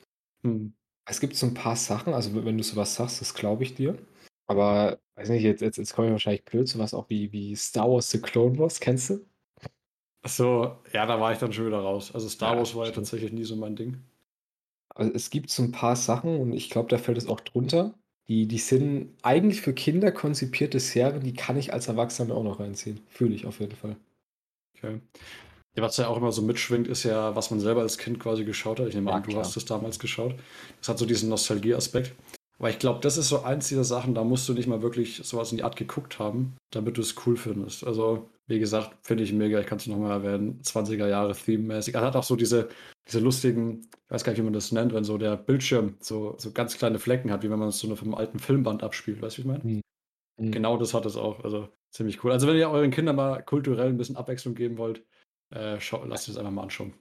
Hm. 0.43 0.69
Es 1.05 1.19
gibt 1.19 1.35
so 1.35 1.45
ein 1.47 1.53
paar 1.53 1.75
Sachen, 1.75 2.13
also 2.13 2.33
wenn 2.45 2.57
du 2.57 2.63
sowas 2.63 2.95
sagst, 2.95 3.19
das 3.21 3.33
glaube 3.33 3.63
ich 3.63 3.75
dir. 3.75 3.97
Aber, 4.47 4.99
weiß 5.15 5.29
nicht, 5.29 5.43
jetzt, 5.43 5.61
jetzt, 5.61 5.77
jetzt 5.77 5.93
komme 5.93 6.07
ich 6.07 6.11
wahrscheinlich 6.13 6.45
blöd, 6.45 6.67
sowas 6.67 6.93
auch 6.93 7.09
wie, 7.09 7.31
wie 7.31 7.55
Star 7.55 7.89
Wars 7.91 8.09
The 8.11 8.21
Clone 8.21 8.57
Wars, 8.57 8.79
kennst 8.79 9.09
du? 9.09 9.25
So, 10.25 10.81
ja, 10.93 11.05
da 11.05 11.19
war 11.19 11.31
ich 11.33 11.39
dann 11.39 11.51
schon 11.53 11.65
wieder 11.67 11.79
raus. 11.79 12.13
Also 12.13 12.29
Star 12.29 12.55
Ja, 12.55 12.57
Wars 12.57 12.73
war 12.75 12.85
ja 12.85 12.91
stimmt. 12.91 12.93
tatsächlich 12.93 13.31
nie 13.33 13.43
so 13.43 13.55
mein 13.57 13.75
Ding. 13.75 14.01
Also 14.95 15.11
es 15.13 15.29
gibt 15.31 15.49
so 15.49 15.63
ein 15.63 15.71
paar 15.71 15.95
Sachen 15.95 16.39
und 16.39 16.53
ich 16.53 16.69
glaube, 16.69 16.89
da 16.89 16.97
fällt 16.99 17.17
es 17.17 17.27
auch 17.27 17.39
drunter. 17.39 17.93
Die, 18.27 18.47
die 18.47 18.57
sind 18.59 19.15
eigentlich 19.23 19.61
für 19.61 19.73
Kinder 19.73 20.11
konzipierte 20.11 20.79
Serien, 20.79 21.23
die 21.23 21.33
kann 21.33 21.57
ich 21.57 21.73
als 21.73 21.87
Erwachsener 21.87 22.35
auch 22.35 22.43
noch 22.43 22.59
reinziehen. 22.59 23.01
Fühle 23.07 23.33
ich 23.35 23.45
auf 23.47 23.59
jeden 23.59 23.75
Fall. 23.75 23.97
Okay. 24.77 24.99
Ja, 25.79 25.85
was 25.87 25.97
ja 25.97 26.07
auch 26.07 26.17
immer 26.17 26.31
so 26.31 26.41
mitschwingt, 26.41 26.87
ist 26.87 27.03
ja, 27.03 27.35
was 27.35 27.51
man 27.51 27.59
selber 27.59 27.81
als 27.81 27.97
Kind 27.97 28.19
quasi 28.19 28.45
geschaut 28.45 28.79
hat. 28.79 28.87
Ich 28.87 28.95
nehme 28.95 29.09
Ja, 29.11 29.17
an, 29.17 29.23
du 29.23 29.29
klar. 29.29 29.43
hast 29.43 29.55
es 29.57 29.65
damals 29.65 29.99
geschaut. 29.99 30.35
Das 30.79 30.89
hat 30.89 30.97
so 30.99 31.05
diesen 31.05 31.29
Nostalgie-Aspekt. 31.29 32.13
Aber 32.57 32.69
ich 32.69 32.79
glaube, 32.79 32.99
das 33.01 33.17
ist 33.17 33.29
so 33.29 33.43
eins 33.43 33.69
dieser 33.69 33.85
Sachen, 33.85 34.13
da 34.13 34.23
musst 34.23 34.47
du 34.49 34.53
nicht 34.53 34.67
mal 34.67 34.81
wirklich 34.81 35.21
sowas 35.23 35.51
in 35.51 35.57
die 35.57 35.63
Art 35.63 35.77
geguckt 35.77 36.19
haben, 36.19 36.57
damit 36.71 36.97
du 36.97 37.01
es 37.01 37.15
cool 37.25 37.37
findest. 37.37 37.85
Also, 37.85 38.29
Wie 38.47 38.59
gesagt, 38.59 38.97
finde 39.03 39.23
ich 39.23 39.31
mega. 39.31 39.59
Ich 39.59 39.67
kann 39.67 39.77
es 39.77 39.85
nochmal 39.85 40.11
erwähnen. 40.11 40.59
20er 40.63 41.07
Jahre 41.07 41.35
Theme-mäßig. 41.35 41.93
Er 41.93 42.01
hat 42.01 42.15
auch 42.15 42.23
so 42.23 42.35
diese, 42.35 42.67
diese 43.07 43.19
lustigen, 43.19 43.81
ich 44.07 44.11
weiß 44.11 44.23
gar 44.23 44.31
nicht, 44.31 44.39
wie 44.39 44.43
man 44.43 44.53
das 44.53 44.71
nennt, 44.71 44.91
wenn 44.91 45.03
so 45.03 45.19
der 45.19 45.37
Bildschirm 45.37 45.95
so, 45.99 46.33
so 46.39 46.51
ganz 46.51 46.75
kleine 46.77 46.97
Flecken 46.97 47.31
hat, 47.31 47.43
wie 47.43 47.49
wenn 47.51 47.59
man 47.59 47.69
es 47.69 47.77
so 47.79 47.95
vom 47.95 48.15
alten 48.15 48.39
Filmband 48.39 48.81
abspielt. 48.81 49.21
Weißt 49.21 49.37
du, 49.37 49.43
wie 49.43 49.47
ich 49.47 49.51
meine? 49.63 49.81
Mhm. 50.37 50.51
Genau 50.51 50.77
das 50.77 50.93
hat 50.95 51.05
es 51.05 51.15
auch. 51.15 51.43
Also 51.43 51.69
ziemlich 51.91 52.23
cool. 52.23 52.31
Also, 52.31 52.47
wenn 52.47 52.57
ihr 52.57 52.69
euren 52.71 52.91
Kindern 52.91 53.15
mal 53.15 53.41
kulturell 53.43 53.89
ein 53.89 53.97
bisschen 53.97 54.15
Abwechslung 54.17 54.55
geben 54.55 54.77
wollt, 54.79 55.03
äh, 55.51 55.79
schau, 55.79 56.03
lasst 56.05 56.29
es 56.29 56.37
einfach 56.37 56.51
mal 56.51 56.63
anschauen. 56.63 56.93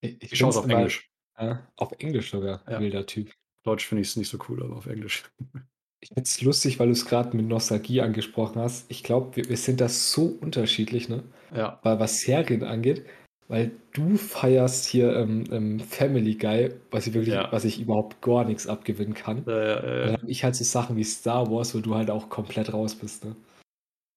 Ich, 0.00 0.32
ich 0.32 0.38
schaue 0.38 0.50
es 0.50 0.56
auf 0.56 0.68
Englisch. 0.68 1.10
Äh, 1.36 1.56
auf 1.76 1.92
Englisch 1.98 2.30
sogar, 2.30 2.62
ja. 2.68 2.80
wilder 2.80 3.06
Typ. 3.06 3.32
Deutsch 3.62 3.86
finde 3.86 4.02
ich 4.02 4.08
es 4.08 4.16
nicht 4.16 4.28
so 4.28 4.38
cool, 4.48 4.62
aber 4.62 4.76
auf 4.76 4.86
Englisch. 4.86 5.24
Ich 6.02 6.10
finde 6.10 6.22
es 6.22 6.42
lustig, 6.42 6.78
weil 6.78 6.86
du 6.88 6.92
es 6.92 7.06
gerade 7.06 7.34
mit 7.34 7.48
Nostalgie 7.48 8.02
angesprochen 8.02 8.60
hast. 8.60 8.88
Ich 8.90 9.02
glaube, 9.02 9.34
wir, 9.34 9.48
wir, 9.48 9.56
sind 9.56 9.80
da 9.80 9.88
so 9.88 10.26
unterschiedlich, 10.40 11.08
ne? 11.08 11.24
Ja. 11.54 11.80
Weil 11.82 11.98
was 11.98 12.20
Serien 12.20 12.62
angeht, 12.64 13.06
weil 13.48 13.72
du 13.92 14.16
feierst 14.16 14.86
hier 14.86 15.16
ähm, 15.16 15.44
ähm, 15.50 15.80
Family 15.80 16.34
Guy, 16.34 16.70
was 16.90 17.06
ich 17.06 17.14
wirklich, 17.14 17.34
ja. 17.34 17.50
was 17.50 17.64
ich 17.64 17.80
überhaupt 17.80 18.20
gar 18.20 18.44
nichts 18.44 18.66
abgewinnen 18.66 19.14
kann. 19.14 19.42
Ja, 19.46 19.64
ja, 19.64 20.10
ja. 20.10 20.18
Ich 20.26 20.44
halt 20.44 20.54
so 20.54 20.64
Sachen 20.64 20.96
wie 20.96 21.04
Star 21.04 21.50
Wars, 21.50 21.74
wo 21.74 21.78
du 21.78 21.94
halt 21.94 22.10
auch 22.10 22.28
komplett 22.28 22.72
raus 22.72 22.94
bist, 22.94 23.24
ne? 23.24 23.34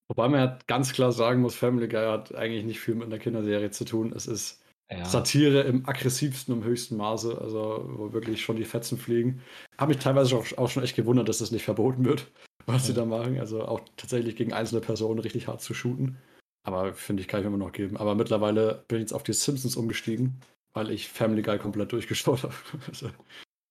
Wobei 0.09 0.27
man 0.27 0.39
ja 0.39 0.59
ganz 0.67 0.91
klar 0.91 1.11
sagen 1.11 1.41
muss, 1.41 1.55
Family 1.55 1.87
Guy 1.87 2.05
hat 2.05 2.33
eigentlich 2.33 2.65
nicht 2.65 2.79
viel 2.79 2.95
mit 2.95 3.05
einer 3.05 3.19
Kinderserie 3.19 3.69
zu 3.69 3.85
tun. 3.85 4.11
Es 4.15 4.25
ist 4.25 4.61
ja. 4.89 5.05
Satire 5.05 5.61
im 5.61 5.87
aggressivsten 5.87 6.53
und 6.53 6.63
höchsten 6.63 6.97
Maße, 6.97 7.39
also 7.39 7.87
wo 7.93 8.11
wirklich 8.11 8.41
schon 8.41 8.55
die 8.55 8.65
Fetzen 8.65 8.97
fliegen. 8.97 9.41
Habe 9.77 9.93
mich 9.93 10.03
teilweise 10.03 10.35
auch, 10.35 10.45
auch, 10.57 10.69
schon 10.69 10.83
echt 10.83 10.95
gewundert, 10.95 11.29
dass 11.29 11.37
das 11.37 11.51
nicht 11.51 11.63
verboten 11.63 12.05
wird, 12.05 12.27
was 12.65 12.83
ja. 12.83 12.87
sie 12.87 12.93
da 12.95 13.05
machen. 13.05 13.39
Also 13.39 13.63
auch 13.65 13.81
tatsächlich 13.97 14.35
gegen 14.35 14.51
einzelne 14.51 14.81
Personen 14.81 15.19
richtig 15.19 15.47
hart 15.47 15.61
zu 15.61 15.75
shooten. 15.75 16.17
Aber 16.63 16.93
finde 16.93 17.21
ich, 17.21 17.27
kann 17.27 17.41
ich 17.41 17.45
immer 17.45 17.57
noch 17.57 17.71
geben. 17.71 17.97
Aber 17.97 18.15
mittlerweile 18.15 18.83
bin 18.87 18.97
ich 18.97 19.03
jetzt 19.03 19.13
auf 19.13 19.23
die 19.23 19.33
Simpsons 19.33 19.75
umgestiegen, 19.75 20.41
weil 20.73 20.89
ich 20.89 21.07
Family 21.07 21.43
Guy 21.43 21.59
komplett 21.59 21.91
durchgeschaut 21.91 22.43
habe. 22.43 22.55
also, 22.87 23.09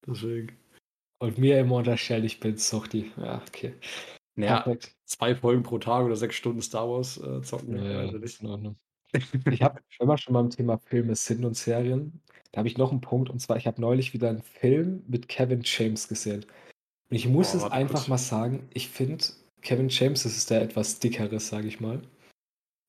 deswegen. 0.07 0.57
Und 1.21 1.37
mir 1.37 1.59
immer 1.59 1.77
unterstellt, 1.77 2.25
ich 2.25 2.39
bin 2.39 2.57
Suchti. 2.59 3.11
Ja, 3.17 3.43
okay. 3.47 3.75
Naja, 4.39 4.61
Perfekt. 4.61 4.95
zwei 5.05 5.35
Folgen 5.35 5.65
pro 5.65 5.79
Tag 5.79 6.05
oder 6.05 6.15
sechs 6.15 6.37
Stunden 6.37 6.63
Star 6.63 6.89
Wars 6.89 7.19
äh, 7.19 7.43
zocken. 7.43 7.77
Ja, 7.77 8.03
in 8.03 8.47
Ordnung. 8.47 8.77
Ich 9.51 9.63
habe, 9.63 9.81
wir 9.99 10.19
schon 10.19 10.35
beim 10.35 10.51
Thema 10.51 10.79
Filme 10.79 11.17
sind 11.17 11.45
und 11.47 11.57
Serien, 11.57 12.21
da 12.53 12.59
habe 12.59 12.69
ich 12.69 12.77
noch 12.77 12.93
einen 12.93 13.01
Punkt. 13.01 13.31
Und 13.31 13.41
zwar, 13.41 13.57
ich 13.57 13.67
habe 13.67 13.81
neulich 13.81 14.13
wieder 14.13 14.29
einen 14.29 14.43
Film 14.43 15.03
mit 15.09 15.29
Kevin 15.29 15.63
James 15.65 16.09
gesehen. 16.09 16.45
Und 17.11 17.17
ich 17.17 17.27
muss 17.27 17.55
oh, 17.55 17.59
es 17.59 17.65
einfach 17.65 18.01
kurz. 18.01 18.09
mal 18.09 18.19
sagen, 18.19 18.69
ich 18.75 18.91
finde, 18.91 19.25
Kevin 19.63 19.89
James, 19.89 20.23
das 20.23 20.37
ist 20.37 20.51
der 20.51 20.63
etwas 20.63 21.01
dickeres, 21.01 21.49
sage 21.49 21.67
ich 21.67 21.81
mal. 21.81 22.03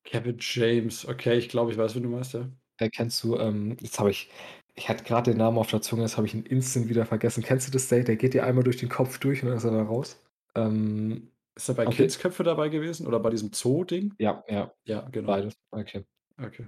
Kevin 0.04 0.36
James, 0.38 1.08
okay, 1.08 1.38
ich 1.38 1.48
glaube, 1.48 1.72
ich 1.72 1.78
weiß, 1.78 1.96
wie 1.96 2.00
du 2.00 2.08
meinst, 2.10 2.34
ja. 2.34 2.48
Der 2.78 2.90
kennst 2.90 3.24
du, 3.24 3.36
ähm, 3.38 3.76
jetzt 3.80 3.98
habe 3.98 4.10
ich, 4.10 4.30
ich 4.74 4.88
hatte 4.88 5.04
gerade 5.04 5.30
den 5.30 5.38
Namen 5.38 5.58
auf 5.58 5.70
der 5.70 5.82
Zunge, 5.82 6.02
jetzt 6.02 6.16
habe 6.16 6.26
ich 6.26 6.34
ihn 6.34 6.44
instant 6.44 6.88
wieder 6.88 7.06
vergessen. 7.06 7.42
Kennst 7.42 7.66
du 7.66 7.72
das 7.72 7.88
Date? 7.88 8.08
Der 8.08 8.16
geht 8.16 8.34
dir 8.34 8.44
einmal 8.44 8.62
durch 8.62 8.76
den 8.76 8.88
Kopf 8.90 9.18
durch 9.18 9.42
und 9.42 9.48
dann 9.48 9.56
ist 9.56 9.64
er 9.64 9.72
da 9.72 9.82
raus. 9.82 10.22
Ähm, 10.54 11.30
ist 11.62 11.68
er 11.68 11.74
bei 11.74 11.86
okay. 11.86 11.96
Kidsköpfe 11.96 12.42
dabei 12.42 12.68
gewesen 12.68 13.06
oder 13.06 13.20
bei 13.20 13.30
diesem 13.30 13.52
Zoo-Ding? 13.52 14.14
Ja, 14.18 14.44
ja. 14.48 14.72
Ja, 14.84 15.08
genau. 15.10 15.28
Beides. 15.28 15.54
Okay. 15.70 16.04
Okay. 16.42 16.66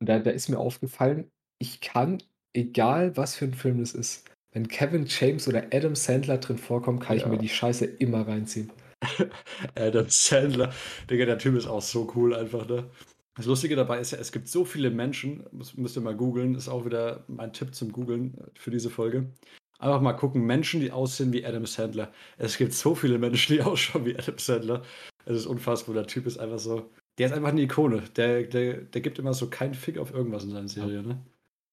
Und 0.00 0.08
da, 0.08 0.18
da 0.18 0.30
ist 0.30 0.48
mir 0.48 0.58
aufgefallen, 0.58 1.30
ich 1.58 1.80
kann, 1.80 2.22
egal 2.52 3.16
was 3.16 3.36
für 3.36 3.46
ein 3.46 3.54
Film 3.54 3.80
das 3.80 3.94
ist, 3.94 4.28
wenn 4.52 4.68
Kevin 4.68 5.06
James 5.08 5.48
oder 5.48 5.64
Adam 5.72 5.94
Sandler 5.94 6.38
drin 6.38 6.58
vorkommt, 6.58 7.02
kann 7.02 7.16
ja. 7.18 7.24
ich 7.24 7.30
mir 7.30 7.38
die 7.38 7.48
Scheiße 7.48 7.84
immer 7.84 8.26
reinziehen. 8.26 8.70
Adam 9.74 10.06
Sandler, 10.08 10.72
Digga, 11.10 11.26
der 11.26 11.38
Typ 11.38 11.56
ist 11.56 11.66
auch 11.66 11.82
so 11.82 12.10
cool 12.14 12.34
einfach, 12.34 12.68
ne? 12.68 12.88
Das 13.36 13.46
Lustige 13.46 13.74
dabei 13.74 13.98
ist 13.98 14.12
ja, 14.12 14.18
es 14.18 14.30
gibt 14.30 14.46
so 14.46 14.64
viele 14.64 14.90
Menschen, 14.90 15.44
müsst 15.50 15.96
ihr 15.96 16.02
mal 16.02 16.14
googeln, 16.14 16.54
ist 16.54 16.68
auch 16.68 16.84
wieder 16.84 17.24
mein 17.26 17.52
Tipp 17.52 17.74
zum 17.74 17.90
Googeln 17.90 18.38
für 18.54 18.70
diese 18.70 18.90
Folge. 18.90 19.32
Einfach 19.78 20.00
mal 20.00 20.12
gucken, 20.14 20.46
Menschen, 20.46 20.80
die 20.80 20.92
aussehen 20.92 21.32
wie 21.32 21.44
Adam 21.44 21.66
Sandler. 21.66 22.12
Es 22.38 22.56
gibt 22.56 22.72
so 22.72 22.94
viele 22.94 23.18
Menschen, 23.18 23.56
die 23.56 23.62
ausschauen 23.62 24.06
wie 24.06 24.16
Adam 24.16 24.38
Sandler. 24.38 24.82
Es 25.24 25.36
ist 25.36 25.46
unfassbar. 25.46 25.94
Der 25.94 26.06
Typ 26.06 26.26
ist 26.26 26.38
einfach 26.38 26.58
so. 26.58 26.90
Der 27.18 27.26
ist 27.26 27.32
einfach 27.32 27.50
eine 27.50 27.62
Ikone. 27.62 28.02
Der, 28.16 28.44
der, 28.44 28.82
der 28.82 29.00
gibt 29.00 29.18
immer 29.18 29.34
so 29.34 29.48
keinen 29.50 29.74
Fick 29.74 29.98
auf 29.98 30.12
irgendwas 30.12 30.44
in 30.44 30.50
seinen 30.50 30.68
Serien, 30.68 31.06
ne? 31.06 31.24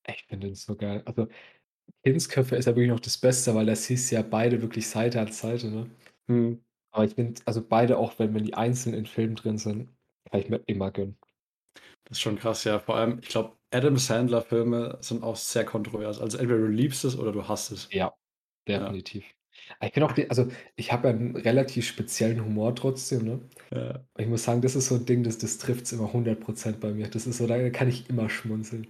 Ich 0.07 0.25
finde 0.27 0.47
den 0.47 0.55
so 0.55 0.75
geil. 0.75 1.03
Also, 1.05 1.27
Kindsköpfe 2.03 2.55
ist 2.55 2.65
ja 2.65 2.75
wirklich 2.75 2.89
noch 2.89 2.99
das 2.99 3.17
Beste, 3.17 3.53
weil 3.55 3.65
da 3.65 3.75
siehst 3.75 4.11
du 4.11 4.15
ja 4.15 4.21
beide 4.23 4.61
wirklich 4.61 4.87
Seite 4.87 5.21
an 5.21 5.31
Seite, 5.31 5.69
ne? 5.69 5.89
Hm. 6.27 6.63
Aber 6.91 7.05
ich 7.05 7.13
finde, 7.15 7.41
also 7.45 7.65
beide, 7.65 7.97
auch 7.97 8.17
wenn, 8.19 8.33
wenn 8.33 8.43
die 8.43 8.53
einzeln 8.53 8.93
in 8.95 9.05
Filmen 9.05 9.35
drin 9.35 9.57
sind, 9.57 9.89
kann 10.29 10.41
ich 10.41 10.49
mir 10.49 10.61
immer 10.65 10.91
gönnen. 10.91 11.17
Das 12.11 12.17
ist 12.17 12.23
schon 12.23 12.37
krass, 12.37 12.65
ja. 12.65 12.77
Vor 12.77 12.97
allem, 12.97 13.19
ich 13.21 13.29
glaube, 13.29 13.55
Adam 13.71 13.95
Sandler-Filme 13.95 14.97
sind 14.99 15.23
auch 15.23 15.37
sehr 15.37 15.63
kontrovers. 15.63 16.19
Also 16.19 16.37
entweder 16.37 16.59
du 16.59 16.67
liebst 16.67 17.05
es 17.05 17.17
oder 17.17 17.31
du 17.31 17.47
hasst 17.47 17.71
es. 17.71 17.87
Ja, 17.89 18.13
definitiv. 18.67 19.23
Ich 19.81 19.93
bin 19.93 20.03
auch, 20.03 20.13
also 20.27 20.49
ich 20.75 20.91
habe 20.91 21.07
ja 21.07 21.13
einen 21.13 21.37
relativ 21.37 21.87
speziellen 21.87 22.43
Humor 22.43 22.75
trotzdem, 22.75 23.23
ne? 23.23 23.39
Ja. 23.73 24.05
Ich 24.17 24.27
muss 24.27 24.43
sagen, 24.43 24.59
das 24.59 24.75
ist 24.75 24.89
so 24.89 24.95
ein 24.95 25.05
Ding, 25.05 25.23
das, 25.23 25.37
das 25.37 25.57
trifft 25.57 25.85
es 25.85 25.93
immer 25.93 26.13
100% 26.13 26.79
bei 26.81 26.91
mir. 26.91 27.07
Das 27.07 27.25
ist 27.27 27.37
so, 27.37 27.47
da 27.47 27.69
kann 27.69 27.87
ich 27.87 28.09
immer 28.09 28.29
schmunzeln. 28.29 28.89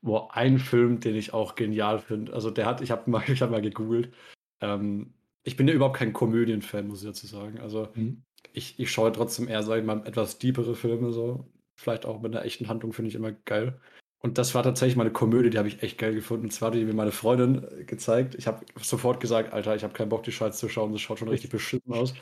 Boah, 0.00 0.34
ein 0.34 0.58
Film, 0.58 0.98
den 0.98 1.14
ich 1.14 1.32
auch 1.32 1.54
genial 1.54 2.00
finde. 2.00 2.32
Also 2.32 2.50
der 2.50 2.66
hat, 2.66 2.80
ich 2.80 2.90
habe 2.90 3.08
mal, 3.08 3.20
hab 3.24 3.50
mal 3.52 3.62
gegoogelt. 3.62 4.12
Ähm, 4.60 5.14
ich 5.44 5.54
bin 5.56 5.68
ja 5.68 5.74
überhaupt 5.74 5.96
kein 5.96 6.12
Komödien-Fan, 6.12 6.88
muss 6.88 7.02
ich 7.02 7.06
dazu 7.06 7.28
sagen. 7.28 7.60
Also 7.60 7.86
mhm. 7.94 8.24
ich, 8.52 8.80
ich 8.80 8.90
schaue 8.90 9.12
trotzdem 9.12 9.46
eher, 9.46 9.62
sag 9.62 9.78
ich 9.78 9.84
mal, 9.84 10.04
etwas 10.08 10.38
deepere 10.40 10.74
Filme 10.74 11.12
so. 11.12 11.46
Vielleicht 11.78 12.06
auch 12.06 12.20
mit 12.20 12.34
einer 12.34 12.44
echten 12.44 12.68
Handlung 12.68 12.92
finde 12.92 13.10
ich 13.10 13.14
immer 13.14 13.32
geil. 13.32 13.80
Und 14.20 14.36
das 14.36 14.54
war 14.54 14.64
tatsächlich 14.64 14.96
mal 14.96 15.04
eine 15.04 15.12
Komödie, 15.12 15.50
die 15.50 15.58
habe 15.58 15.68
ich 15.68 15.82
echt 15.82 15.96
geil 15.96 16.12
gefunden. 16.12 16.46
Und 16.46 16.50
zwar 16.50 16.68
hat 16.68 16.74
die 16.74 16.84
mir 16.84 16.92
meine 16.92 17.12
Freundin 17.12 17.64
äh, 17.64 17.84
gezeigt. 17.84 18.34
Ich 18.34 18.48
habe 18.48 18.66
sofort 18.80 19.20
gesagt, 19.20 19.52
Alter, 19.52 19.76
ich 19.76 19.84
habe 19.84 19.94
keinen 19.94 20.08
Bock, 20.08 20.24
die 20.24 20.32
Scheiße 20.32 20.58
zu 20.58 20.68
schauen. 20.68 20.92
Das 20.92 21.00
schaut 21.00 21.20
schon 21.20 21.28
richtig 21.28 21.50
beschissen 21.50 21.92
aus. 21.92 22.14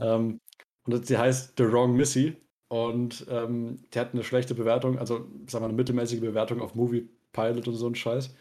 Ähm, 0.00 0.40
und 0.84 1.08
die 1.08 1.18
heißt 1.18 1.54
The 1.58 1.70
Wrong 1.70 1.94
Missy. 1.94 2.36
Und 2.68 3.26
ähm, 3.28 3.84
die 3.92 3.98
hat 3.98 4.14
eine 4.14 4.24
schlechte 4.24 4.54
Bewertung, 4.54 4.98
also 4.98 5.28
sagen 5.46 5.62
wir 5.62 5.68
eine 5.68 5.74
mittelmäßige 5.74 6.20
Bewertung 6.20 6.60
auf 6.60 6.74
Movie 6.74 7.08
Pilot 7.32 7.68
und 7.68 7.74
so 7.74 7.86
ein 7.86 7.94
Scheiß. 7.94 8.34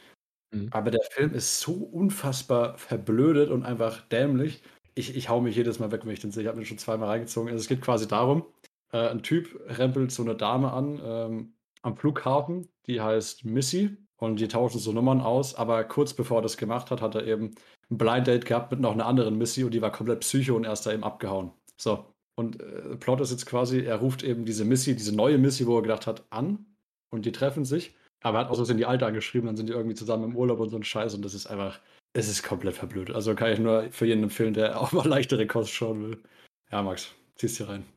Mhm. 0.51 0.69
Aber 0.71 0.89
der 0.89 1.03
Film 1.11 1.33
ist 1.33 1.59
so 1.59 1.73
unfassbar 1.73 2.77
verblödet 2.77 3.49
und 3.49 3.63
einfach 3.63 4.01
dämlich. 4.07 4.63
Ich, 4.95 5.15
ich 5.15 5.29
hau 5.29 5.41
mich 5.41 5.55
jedes 5.55 5.79
Mal 5.79 5.91
weg, 5.91 6.05
wenn 6.05 6.13
ich 6.13 6.21
den 6.21 6.31
sehe. 6.31 6.43
Ich 6.43 6.47
habe 6.47 6.57
mir 6.57 6.65
schon 6.65 6.77
zweimal 6.77 7.09
reingezogen. 7.09 7.49
Also 7.49 7.61
es 7.61 7.67
geht 7.67 7.81
quasi 7.81 8.07
darum, 8.07 8.45
äh, 8.91 9.09
ein 9.09 9.23
Typ 9.23 9.59
rempelt 9.67 10.11
so 10.11 10.23
eine 10.23 10.35
Dame 10.35 10.71
an 10.71 11.01
ähm, 11.03 11.53
am 11.81 11.97
Flughafen, 11.97 12.67
die 12.87 13.01
heißt 13.01 13.45
Missy 13.45 13.97
und 14.17 14.39
die 14.39 14.47
tauschen 14.47 14.79
so 14.79 14.91
Nummern 14.91 15.21
aus, 15.21 15.55
aber 15.55 15.83
kurz 15.83 16.13
bevor 16.13 16.39
er 16.39 16.43
das 16.43 16.57
gemacht 16.57 16.89
hat, 16.91 17.01
hat 17.01 17.15
er 17.15 17.25
eben 17.25 17.51
ein 17.91 17.97
Blind 17.97 18.27
Date 18.27 18.45
gehabt 18.45 18.71
mit 18.71 18.79
noch 18.79 18.93
einer 18.93 19.05
anderen 19.05 19.37
Missy 19.37 19.63
und 19.63 19.73
die 19.73 19.81
war 19.81 19.91
komplett 19.91 20.21
psycho 20.21 20.55
und 20.55 20.65
er 20.65 20.73
ist 20.73 20.85
da 20.85 20.93
eben 20.93 21.03
abgehauen. 21.03 21.51
So, 21.77 22.05
und 22.35 22.61
äh, 22.61 22.95
Plot 22.97 23.21
ist 23.21 23.31
jetzt 23.31 23.45
quasi, 23.45 23.81
er 23.81 23.97
ruft 23.97 24.23
eben 24.23 24.45
diese 24.45 24.65
Missy, 24.65 24.95
diese 24.95 25.15
neue 25.15 25.37
Missy, 25.37 25.67
wo 25.67 25.77
er 25.77 25.83
gedacht 25.83 26.07
hat, 26.07 26.25
an 26.29 26.65
und 27.11 27.25
die 27.25 27.31
treffen 27.31 27.65
sich, 27.65 27.95
aber 28.21 28.39
er 28.39 28.45
hat 28.45 28.51
auch 28.51 28.55
so 28.55 28.73
die 28.73 28.85
alte 28.85 29.05
angeschrieben, 29.05 29.47
dann 29.47 29.57
sind 29.57 29.69
die 29.69 29.73
irgendwie 29.73 29.95
zusammen 29.95 30.23
im 30.25 30.35
Urlaub 30.35 30.59
und 30.59 30.69
so 30.69 30.77
ein 30.77 30.83
Scheiß 30.83 31.13
und 31.13 31.23
das 31.23 31.33
ist 31.33 31.47
einfach, 31.47 31.79
es 32.13 32.27
ist 32.27 32.43
komplett 32.43 32.75
verblödet. 32.75 33.15
Also 33.15 33.35
kann 33.35 33.51
ich 33.51 33.59
nur 33.59 33.91
für 33.91 34.05
jeden 34.05 34.23
empfehlen, 34.23 34.53
der 34.53 34.81
auch 34.81 34.91
mal 34.91 35.07
leichtere 35.07 35.47
Kost 35.47 35.71
schauen 35.71 36.03
will. 36.03 36.23
Ja, 36.71 36.81
Max, 36.81 37.13
ziehst 37.35 37.59
dir 37.59 37.69
rein. 37.69 37.94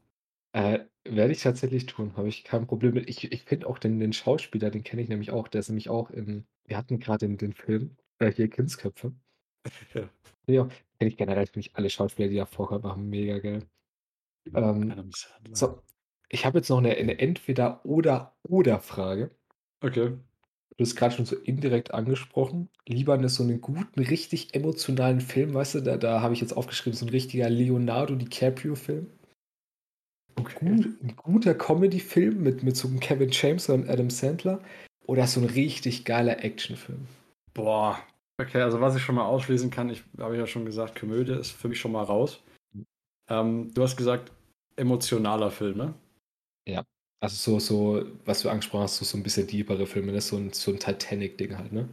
Äh, 0.55 0.81
werde 1.05 1.33
ich 1.33 1.43
tatsächlich 1.43 1.87
tun, 1.87 2.17
habe 2.17 2.29
ich 2.29 2.45
kein 2.45 2.67
Problem 2.67 2.95
mit. 2.95 3.09
Ich 3.09 3.31
ich 3.33 3.43
finde 3.45 3.67
auch 3.67 3.79
den 3.79 3.99
den 4.01 4.13
Schauspieler, 4.13 4.71
den 4.71 4.83
kenne 4.83 5.03
ich 5.03 5.09
nämlich 5.09 5.31
auch. 5.31 5.49
Der 5.49 5.61
ist 5.61 5.69
nämlich 5.69 5.89
auch 5.91 6.11
in 6.11 6.47
wir 6.65 6.77
hatten 6.77 6.99
gerade 6.99 7.27
den 7.27 7.37
den 7.39 7.53
Film, 7.53 7.97
äh, 8.19 8.33
hier 8.33 8.49
Kindsköpfe. 8.49 9.13
Ja. 9.95 10.09
Ja, 10.49 10.65
kenne 10.99 11.11
ich 11.11 11.17
generell, 11.19 11.47
finde 11.47 11.61
ich 11.69 11.77
alle 11.77 11.91
Schauspieler, 11.91 12.29
die 12.29 12.37
da 12.37 12.47
vorkommen, 12.47 12.83
machen 12.83 13.09
mega 13.11 13.39
geil. 13.39 13.67
Ähm, 14.55 14.97
so, 15.53 15.83
ich 16.31 16.45
habe 16.47 16.59
jetzt 16.59 16.69
noch 16.71 16.79
eine 16.79 16.89
'ne 16.91 17.19
Entweder-Oder-Oder-Frage. 17.21 19.31
Okay. 19.83 20.13
Du 20.79 20.85
hast 20.85 20.97
gerade 20.97 21.15
schon 21.17 21.27
so 21.27 21.37
indirekt 21.37 21.95
angesprochen. 21.95 22.71
Lieber 22.89 23.19
'ne 23.19 23.29
so 23.31 23.45
einen 23.45 23.61
guten, 23.63 24.01
richtig 24.01 24.55
emotionalen 24.55 25.21
Film, 25.23 25.55
weißt 25.55 25.77
du, 25.77 25.83
da 25.83 25.99
da 25.99 26.23
habe 26.23 26.35
ich 26.35 26.43
jetzt 26.43 26.55
aufgeschrieben, 26.57 26.99
so 26.99 27.07
ein 27.07 27.11
richtiger 27.11 27.51
Leonardo 27.51 28.17
DiCaprio-Film. 28.17 29.09
Okay. 30.39 30.67
ein 30.67 31.17
guter 31.17 31.55
Comedy-Film 31.55 32.43
mit, 32.43 32.63
mit 32.63 32.77
so 32.77 32.89
einem 32.89 33.01
Kevin 33.01 33.31
James 33.31 33.69
und 33.69 33.89
Adam 33.89 34.11
Sandler 34.11 34.61
oder 35.07 35.27
so 35.27 35.41
ein 35.41 35.47
richtig 35.47 36.05
geiler 36.05 36.45
Actionfilm? 36.45 37.07
Boah, 37.55 37.99
okay, 38.41 38.61
also 38.61 38.81
was 38.81 38.97
ich 38.97 39.03
schon 39.03 39.15
mal 39.15 39.25
ausschließen 39.25 39.71
kann, 39.71 39.91
ich 39.91 40.03
habe 40.19 40.37
ja 40.37 40.47
schon 40.47 40.65
gesagt, 40.65 40.99
Komödie 40.99 41.33
ist 41.33 41.51
für 41.51 41.69
mich 41.69 41.81
schon 41.81 41.93
mal 41.93 42.05
raus. 42.05 42.41
Ähm, 43.29 43.73
du 43.75 43.83
hast 43.83 43.97
gesagt, 43.97 44.33
emotionaler 44.77 45.51
Film, 45.51 45.77
ne? 45.77 45.95
Ja. 46.67 46.85
Also 47.21 47.59
so, 47.59 47.59
so, 47.59 48.07
was 48.25 48.43
du 48.43 48.49
angesprochen 48.49 48.83
hast, 48.83 48.99
so, 48.99 49.05
so 49.05 49.17
ein 49.17 49.23
bisschen 49.23 49.47
deepere 49.47 49.87
Filme, 49.87 50.13
das 50.13 50.25
ist 50.25 50.31
so 50.31 50.37
ein, 50.37 50.53
so 50.53 50.71
ein 50.71 50.79
Titanic-Ding 50.79 51.59
halt, 51.59 51.73
ne? 51.73 51.89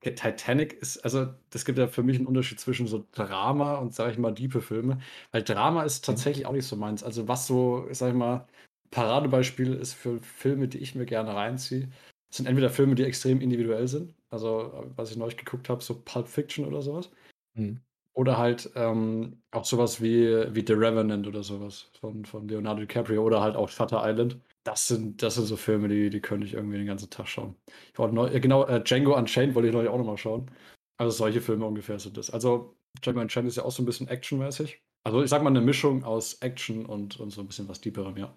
Titanic 0.00 0.74
ist, 0.74 0.98
also 1.04 1.28
das 1.50 1.64
gibt 1.64 1.78
ja 1.78 1.86
für 1.86 2.02
mich 2.02 2.16
einen 2.16 2.26
Unterschied 2.26 2.58
zwischen 2.58 2.86
so 2.86 3.06
Drama 3.12 3.76
und, 3.76 3.94
sag 3.94 4.10
ich 4.12 4.18
mal, 4.18 4.32
diepe 4.32 4.62
Filme. 4.62 5.00
Weil 5.30 5.42
Drama 5.42 5.82
ist 5.82 6.04
tatsächlich 6.04 6.46
auch 6.46 6.52
nicht 6.52 6.66
so 6.66 6.76
meins. 6.76 7.02
Also 7.02 7.28
was 7.28 7.46
so, 7.46 7.86
sag 7.92 8.10
ich 8.10 8.14
mal, 8.14 8.46
Paradebeispiel 8.90 9.74
ist 9.74 9.94
für 9.94 10.18
Filme, 10.20 10.68
die 10.68 10.78
ich 10.78 10.94
mir 10.94 11.06
gerne 11.06 11.34
reinziehe, 11.34 11.88
sind 12.30 12.46
entweder 12.46 12.70
Filme, 12.70 12.94
die 12.94 13.04
extrem 13.04 13.40
individuell 13.40 13.88
sind, 13.88 14.14
also 14.30 14.90
was 14.96 15.10
ich 15.10 15.16
neulich 15.16 15.36
geguckt 15.36 15.68
habe, 15.68 15.82
so 15.82 16.00
Pulp 16.04 16.28
Fiction 16.28 16.64
oder 16.64 16.80
sowas. 16.80 17.10
Mhm. 17.54 17.80
Oder 18.14 18.38
halt 18.38 18.70
ähm, 18.74 19.40
auch 19.52 19.64
sowas 19.64 20.00
wie, 20.00 20.26
wie 20.54 20.64
The 20.66 20.72
Revenant 20.72 21.26
oder 21.26 21.42
sowas 21.42 21.90
von, 22.00 22.24
von 22.24 22.48
Leonardo 22.48 22.80
DiCaprio 22.80 23.22
oder 23.22 23.40
halt 23.40 23.56
auch 23.56 23.68
Shutter 23.68 24.02
Island. 24.04 24.38
Das 24.70 24.86
sind, 24.86 25.20
das 25.20 25.34
sind 25.34 25.46
so 25.46 25.56
Filme, 25.56 25.88
die, 25.88 26.10
die 26.10 26.20
könnte 26.20 26.46
ich 26.46 26.54
irgendwie 26.54 26.76
den 26.76 26.86
ganzen 26.86 27.10
Tag 27.10 27.26
schauen. 27.26 27.56
Ich 27.92 27.98
wollte 27.98 28.14
neu, 28.14 28.38
genau, 28.38 28.64
äh, 28.66 28.80
Django 28.80 29.16
Unchained 29.16 29.56
wollte 29.56 29.66
ich 29.66 29.74
neulich 29.74 29.90
auch 29.90 29.98
nochmal 29.98 30.16
schauen. 30.16 30.48
Also 30.96 31.10
solche 31.10 31.40
Filme 31.40 31.66
ungefähr 31.66 31.98
sind 31.98 32.16
das. 32.16 32.30
Also 32.30 32.76
Django 33.02 33.20
Unchained 33.20 33.48
ist 33.48 33.56
ja 33.56 33.64
auch 33.64 33.72
so 33.72 33.82
ein 33.82 33.86
bisschen 33.86 34.06
actionmäßig. 34.06 34.80
Also 35.02 35.24
ich 35.24 35.30
sag 35.30 35.42
mal 35.42 35.50
eine 35.50 35.60
Mischung 35.60 36.04
aus 36.04 36.34
Action 36.34 36.86
und, 36.86 37.18
und 37.18 37.30
so 37.30 37.40
ein 37.40 37.48
bisschen 37.48 37.68
was 37.68 37.80
Deeperem, 37.80 38.16
ja. 38.16 38.32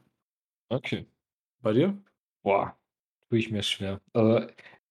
Okay. 0.70 1.06
Bei 1.62 1.72
dir? 1.72 2.02
Boah, 2.42 2.76
tue 3.30 3.38
ich 3.38 3.52
mir 3.52 3.62
schwer. 3.62 4.02
Also, 4.14 4.48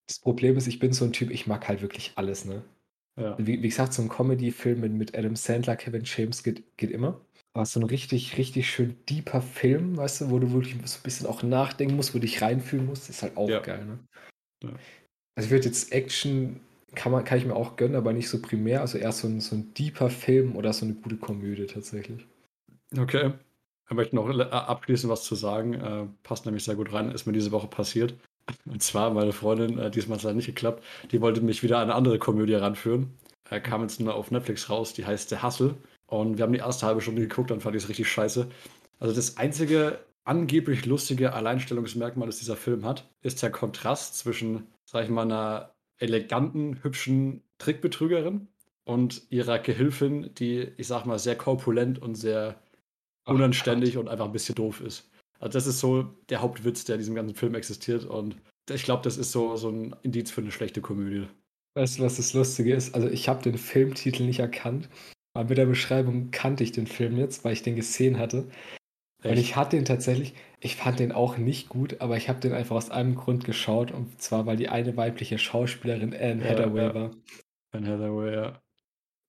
das 0.06 0.20
Problem 0.20 0.56
ist, 0.56 0.68
ich 0.68 0.78
bin 0.78 0.92
so 0.92 1.04
ein 1.04 1.12
Typ, 1.12 1.32
ich 1.32 1.48
mag 1.48 1.66
halt 1.66 1.82
wirklich 1.82 2.12
alles, 2.14 2.44
ne? 2.44 2.62
Ja. 3.16 3.36
Wie, 3.38 3.60
wie 3.62 3.68
gesagt, 3.68 3.94
so 3.94 4.02
ein 4.02 4.08
Comedy-Film 4.08 4.78
mit, 4.78 4.92
mit 4.92 5.18
Adam 5.18 5.34
Sandler, 5.34 5.74
Kevin 5.74 6.04
James 6.04 6.44
geht, 6.44 6.76
geht 6.76 6.92
immer. 6.92 7.20
Aber 7.54 7.66
so 7.66 7.80
ein 7.80 7.84
richtig, 7.84 8.38
richtig 8.38 8.70
schön 8.70 8.96
deeper 9.08 9.42
Film, 9.42 9.96
weißt 9.96 10.22
du, 10.22 10.30
wo 10.30 10.38
du 10.38 10.52
wirklich 10.52 10.74
so 10.84 10.98
ein 10.98 11.02
bisschen 11.02 11.26
auch 11.26 11.42
nachdenken 11.42 11.96
musst, 11.96 12.14
wo 12.14 12.18
du 12.18 12.26
dich 12.26 12.40
reinfühlen 12.40 12.86
musst, 12.86 13.10
ist 13.10 13.22
halt 13.22 13.36
auch 13.36 13.48
ja. 13.48 13.60
geil, 13.60 13.84
ne? 13.84 13.98
Ja. 14.64 14.70
Also 15.34 15.46
ich 15.46 15.50
würde 15.50 15.66
jetzt 15.66 15.92
Action, 15.92 16.60
kann, 16.94 17.12
man, 17.12 17.24
kann 17.24 17.38
ich 17.38 17.46
mir 17.46 17.56
auch 17.56 17.76
gönnen, 17.76 17.96
aber 17.96 18.12
nicht 18.12 18.28
so 18.28 18.40
primär. 18.40 18.80
Also 18.80 18.98
eher 18.98 19.12
so 19.12 19.28
ein, 19.28 19.40
so 19.40 19.56
ein 19.56 19.72
deeper 19.74 20.10
Film 20.10 20.56
oder 20.56 20.72
so 20.72 20.84
eine 20.84 20.94
gute 20.94 21.16
Komödie 21.16 21.66
tatsächlich. 21.66 22.26
Okay. 22.96 23.32
Ich 23.88 23.96
möchte 23.96 24.16
noch 24.16 24.28
abschließend 24.28 25.10
was 25.10 25.24
zu 25.24 25.34
sagen. 25.34 25.74
Äh, 25.74 26.06
passt 26.22 26.46
nämlich 26.46 26.64
sehr 26.64 26.76
gut 26.76 26.92
rein, 26.92 27.10
ist 27.10 27.26
mir 27.26 27.32
diese 27.32 27.52
Woche 27.52 27.66
passiert. 27.66 28.14
Und 28.66 28.82
zwar, 28.82 29.10
meine 29.10 29.32
Freundin, 29.32 29.78
äh, 29.78 29.90
diesmal 29.90 30.18
hat 30.18 30.24
es 30.24 30.34
nicht 30.34 30.46
geklappt, 30.46 30.82
die 31.10 31.20
wollte 31.20 31.40
mich 31.40 31.62
wieder 31.62 31.78
an 31.78 31.84
eine 31.84 31.94
andere 31.94 32.18
Komödie 32.18 32.54
ranführen. 32.54 33.12
Er 33.48 33.60
kam 33.60 33.82
jetzt 33.82 34.00
nur 34.00 34.14
auf 34.14 34.30
Netflix 34.30 34.70
raus, 34.70 34.94
die 34.94 35.04
heißt 35.04 35.30
Der 35.30 35.42
Hassel. 35.42 35.76
Und 36.12 36.36
wir 36.36 36.44
haben 36.44 36.52
die 36.52 36.58
erste 36.58 36.84
halbe 36.84 37.00
Stunde 37.00 37.22
geguckt, 37.22 37.50
dann 37.50 37.62
fand 37.62 37.74
ich 37.74 37.84
es 37.84 37.88
richtig 37.88 38.06
scheiße. 38.06 38.46
Also 38.98 39.14
das 39.14 39.38
einzige 39.38 39.98
angeblich 40.24 40.84
lustige 40.84 41.32
Alleinstellungsmerkmal, 41.32 42.26
das 42.26 42.38
dieser 42.38 42.54
Film 42.54 42.84
hat, 42.84 43.10
ist 43.22 43.42
der 43.42 43.50
Kontrast 43.50 44.18
zwischen, 44.18 44.66
sag 44.84 45.04
ich 45.04 45.10
mal, 45.10 45.22
einer 45.22 45.74
eleganten, 45.96 46.82
hübschen 46.82 47.42
Trickbetrügerin 47.56 48.48
und 48.84 49.22
ihrer 49.30 49.58
Gehilfin, 49.58 50.34
die, 50.34 50.68
ich 50.76 50.86
sag 50.86 51.06
mal, 51.06 51.18
sehr 51.18 51.34
korpulent 51.34 51.98
und 51.98 52.14
sehr 52.14 52.60
unanständig 53.24 53.96
Ach, 53.96 54.00
und 54.00 54.08
einfach 54.10 54.26
ein 54.26 54.32
bisschen 54.32 54.54
doof 54.54 54.82
ist. 54.82 55.08
Also 55.38 55.54
das 55.54 55.66
ist 55.66 55.80
so 55.80 56.02
der 56.28 56.42
Hauptwitz, 56.42 56.84
der 56.84 56.96
in 56.96 57.00
diesem 57.00 57.14
ganzen 57.14 57.36
Film 57.36 57.54
existiert 57.54 58.04
und 58.04 58.36
ich 58.68 58.82
glaube, 58.82 59.02
das 59.02 59.16
ist 59.16 59.32
so, 59.32 59.56
so 59.56 59.70
ein 59.70 59.96
Indiz 60.02 60.30
für 60.30 60.42
eine 60.42 60.52
schlechte 60.52 60.82
Komödie. 60.82 61.26
Weißt 61.74 61.98
du, 61.98 62.02
was 62.02 62.18
das 62.18 62.34
Lustige 62.34 62.74
ist? 62.74 62.94
Also 62.94 63.08
ich 63.08 63.30
habe 63.30 63.42
den 63.42 63.56
Filmtitel 63.56 64.24
nicht 64.24 64.40
erkannt, 64.40 64.90
aber 65.34 65.48
mit 65.48 65.58
der 65.58 65.66
Beschreibung 65.66 66.30
kannte 66.30 66.64
ich 66.64 66.72
den 66.72 66.86
Film 66.86 67.16
jetzt, 67.16 67.44
weil 67.44 67.52
ich 67.52 67.62
den 67.62 67.76
gesehen 67.76 68.18
hatte. 68.18 68.48
Echt? 69.22 69.32
Und 69.32 69.38
ich 69.38 69.56
hatte 69.56 69.76
den 69.76 69.84
tatsächlich, 69.84 70.34
ich 70.60 70.76
fand 70.76 70.98
den 70.98 71.12
auch 71.12 71.38
nicht 71.38 71.68
gut, 71.68 72.00
aber 72.00 72.16
ich 72.16 72.28
habe 72.28 72.40
den 72.40 72.52
einfach 72.52 72.76
aus 72.76 72.90
einem 72.90 73.14
Grund 73.14 73.44
geschaut 73.44 73.92
und 73.92 74.20
zwar, 74.20 74.46
weil 74.46 74.56
die 74.56 74.68
eine 74.68 74.96
weibliche 74.96 75.38
Schauspielerin 75.38 76.14
Anne 76.14 76.44
Hathaway 76.44 76.82
ja. 76.82 76.94
war. 76.94 77.10
Anne 77.72 77.88
Hathaway, 77.88 78.34
ja. 78.34 78.62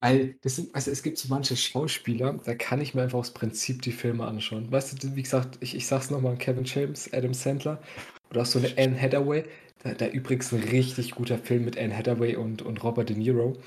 Weil 0.01 0.35
das 0.41 0.57
sind, 0.57 0.75
also 0.75 0.91
es 0.91 1.01
gibt 1.01 1.17
so 1.17 1.29
manche 1.29 1.55
Schauspieler, 1.55 2.37
da 2.43 2.55
kann 2.55 2.81
ich 2.81 2.93
mir 2.93 3.03
einfach 3.03 3.19
aus 3.19 3.33
Prinzip 3.33 3.83
die 3.83 3.93
Filme 3.93 4.25
anschauen. 4.25 4.69
Weißt 4.69 5.01
du, 5.01 5.15
wie 5.15 5.23
gesagt, 5.23 5.57
ich, 5.61 5.75
ich 5.75 5.87
sag's 5.87 6.09
nochmal, 6.09 6.37
Kevin 6.37 6.65
James, 6.65 7.13
Adam 7.13 7.33
Sandler 7.33 7.81
oder 8.29 8.41
auch 8.41 8.45
so 8.45 8.59
eine 8.59 8.73
Anne 8.77 8.99
Hathaway. 8.99 9.45
Da, 9.81 9.93
da 9.93 10.07
übrigens 10.07 10.51
ein 10.51 10.63
richtig 10.63 11.11
guter 11.11 11.37
Film 11.37 11.63
mit 11.63 11.77
Anne 11.77 11.95
Hathaway 11.95 12.35
und, 12.35 12.61
und 12.61 12.83
Robert 12.83 13.09
De 13.09 13.15
Niro. 13.15 13.57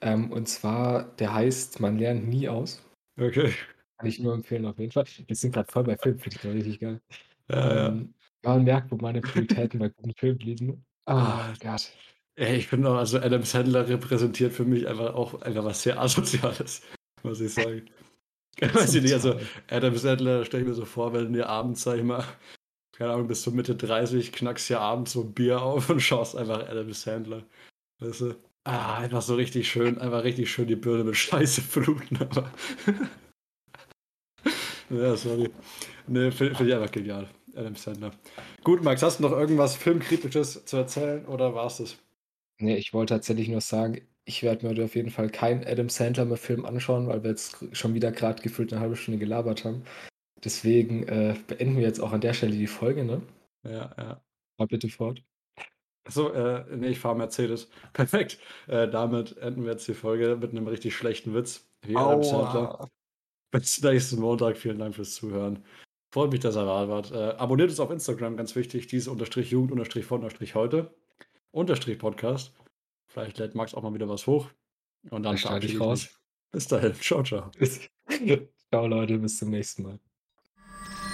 Ähm, 0.00 0.30
und 0.32 0.48
zwar, 0.48 1.04
der 1.16 1.34
heißt 1.34 1.80
Man 1.80 1.98
lernt 1.98 2.28
nie 2.28 2.48
aus. 2.48 2.82
Okay. 3.18 3.52
Kann 3.98 4.08
ich 4.08 4.18
nur 4.18 4.34
empfehlen, 4.34 4.64
auf 4.66 4.78
jeden 4.78 4.92
Fall. 4.92 5.04
Wir 5.26 5.36
sind 5.36 5.52
gerade 5.52 5.70
voll 5.70 5.84
bei 5.84 5.96
Filmen, 5.96 6.18
finde 6.18 6.38
ich 6.38 6.44
richtig 6.44 6.80
geil. 6.80 7.00
Ja, 7.50 7.88
ähm, 7.88 8.14
ja. 8.42 8.50
Man 8.50 8.64
merkt, 8.64 8.90
wo 8.90 8.96
meine 8.96 9.20
Prioritäten 9.20 9.78
bei 9.78 9.90
guten 9.90 10.14
Filmen 10.14 10.38
liegen. 10.38 10.84
Ah, 11.04 11.50
oh, 11.50 11.54
Gott. 11.60 11.92
Ey, 12.36 12.56
ich 12.56 12.68
finde 12.68 12.88
auch, 12.88 12.94
also 12.94 13.18
Adam 13.18 13.42
Sandler 13.42 13.86
repräsentiert 13.86 14.52
für 14.52 14.64
mich 14.64 14.88
einfach 14.88 15.14
auch 15.14 15.42
einfach 15.42 15.64
was 15.64 15.82
sehr 15.82 16.00
Asoziales, 16.00 16.80
muss 17.22 17.40
ich 17.40 17.52
sagen. 17.52 17.90
Weiß 18.60 18.94
ich 18.94 19.02
nicht, 19.02 19.12
also 19.12 19.38
Adam 19.68 19.96
Sandler 19.96 20.44
stelle 20.44 20.62
ich 20.62 20.68
mir 20.68 20.74
so 20.74 20.86
vor, 20.86 21.12
wenn 21.12 21.32
du 21.32 21.46
abends, 21.46 21.82
sag 21.82 21.98
ich 21.98 22.04
mal, 22.04 22.24
keine 22.92 23.12
Ahnung, 23.12 23.28
bis 23.28 23.42
zur 23.42 23.52
Mitte 23.52 23.74
30, 23.74 24.32
knackst 24.32 24.70
ja 24.70 24.80
abends 24.80 25.12
so 25.12 25.22
ein 25.22 25.34
Bier 25.34 25.60
auf 25.60 25.90
und 25.90 26.00
schaust 26.00 26.36
einfach 26.36 26.66
Adam 26.68 26.92
Sandler. 26.92 27.44
Weißt 27.98 28.22
du? 28.22 28.34
Ah, 28.64 28.98
einfach 28.98 29.22
so 29.22 29.34
richtig 29.36 29.68
schön, 29.70 29.98
einfach 29.98 30.22
richtig 30.24 30.50
schön 30.50 30.66
die 30.66 30.76
Birne 30.76 31.04
mit 31.04 31.16
Scheiße 31.16 31.60
fluten, 31.62 32.16
aber. 32.20 32.52
ja, 34.90 35.16
sorry. 35.16 35.50
Ne, 36.06 36.32
finde 36.32 36.54
find 36.54 36.68
ich 36.68 36.74
einfach 36.74 36.92
genial. 36.92 37.28
Adam 37.54 37.74
Sandler. 37.74 38.12
Gut, 38.62 38.82
Max, 38.84 39.02
hast 39.02 39.18
du 39.18 39.24
noch 39.24 39.32
irgendwas 39.32 39.76
Filmkritisches 39.76 40.64
zu 40.64 40.76
erzählen 40.76 41.26
oder 41.26 41.54
war 41.54 41.66
es 41.66 41.78
das? 41.78 41.98
Nee, 42.60 42.76
ich 42.76 42.92
wollte 42.92 43.14
tatsächlich 43.14 43.48
nur 43.48 43.60
sagen, 43.60 44.02
ich 44.24 44.42
werde 44.42 44.66
mir 44.66 44.84
auf 44.84 44.94
jeden 44.94 45.10
Fall 45.10 45.30
keinen 45.30 45.64
Adam 45.66 45.88
Sandler 45.88 46.26
mehr 46.26 46.36
Film 46.36 46.64
anschauen, 46.64 47.08
weil 47.08 47.22
wir 47.24 47.30
jetzt 47.30 47.56
schon 47.72 47.94
wieder 47.94 48.12
gerade 48.12 48.42
gefühlt 48.42 48.72
eine 48.72 48.80
halbe 48.82 48.96
Stunde 48.96 49.18
gelabert 49.18 49.64
haben. 49.64 49.82
Deswegen 50.44 51.04
äh, 51.08 51.34
beenden 51.48 51.76
wir 51.76 51.84
jetzt 51.84 52.00
auch 52.00 52.12
an 52.12 52.20
der 52.20 52.34
Stelle 52.34 52.52
die 52.56 52.66
Folge, 52.66 53.04
ne? 53.04 53.22
Ja, 53.64 53.94
ja. 53.98 54.22
Fahr 54.58 54.66
bitte 54.68 54.88
fort. 54.88 55.22
Achso, 56.04 56.30
äh, 56.30 56.64
nee, 56.76 56.88
ich 56.88 56.98
fahre 56.98 57.16
Mercedes. 57.16 57.68
Perfekt. 57.92 58.38
Äh, 58.66 58.88
damit 58.88 59.36
enden 59.38 59.64
wir 59.64 59.72
jetzt 59.72 59.86
die 59.88 59.94
Folge 59.94 60.36
mit 60.40 60.50
einem 60.50 60.66
richtig 60.66 60.96
schlechten 60.96 61.34
Witz. 61.34 61.68
Wie 61.82 61.96
Adam 61.96 62.22
Sandler. 62.22 62.88
Bis 63.50 63.82
nächsten 63.82 64.20
Montag. 64.20 64.56
Vielen 64.56 64.78
Dank 64.78 64.94
fürs 64.94 65.14
Zuhören. 65.14 65.64
Freut 66.12 66.32
mich, 66.32 66.40
dass 66.40 66.56
ihr 66.56 66.64
da 66.64 66.88
wart. 66.88 67.12
Äh, 67.12 67.36
abonniert 67.38 67.70
uns 67.70 67.80
auf 67.80 67.90
Instagram, 67.90 68.36
ganz 68.36 68.56
wichtig. 68.56 68.86
Diese 68.88 69.10
unterstrich 69.10 69.50
Jugend 69.50 69.72
unterstrich 69.72 70.04
von 70.04 70.22
unterstrich 70.22 70.54
heute. 70.54 70.94
Unterstrich 71.52 71.98
Podcast. 71.98 72.52
Vielleicht 73.06 73.38
lädt 73.38 73.54
Max 73.54 73.74
auch 73.74 73.82
mal 73.82 73.94
wieder 73.94 74.08
was 74.08 74.26
hoch. 74.26 74.48
Und 75.10 75.22
dann 75.22 75.36
verabschiede 75.36 75.74
ich 75.74 75.80
raus. 75.80 76.08
Bis 76.52 76.66
dahin. 76.66 76.94
Ciao, 76.94 77.22
ciao. 77.22 77.50
ciao, 78.70 78.86
Leute. 78.86 79.18
Bis 79.18 79.38
zum 79.38 79.50
nächsten 79.50 79.82
Mal. 79.82 80.09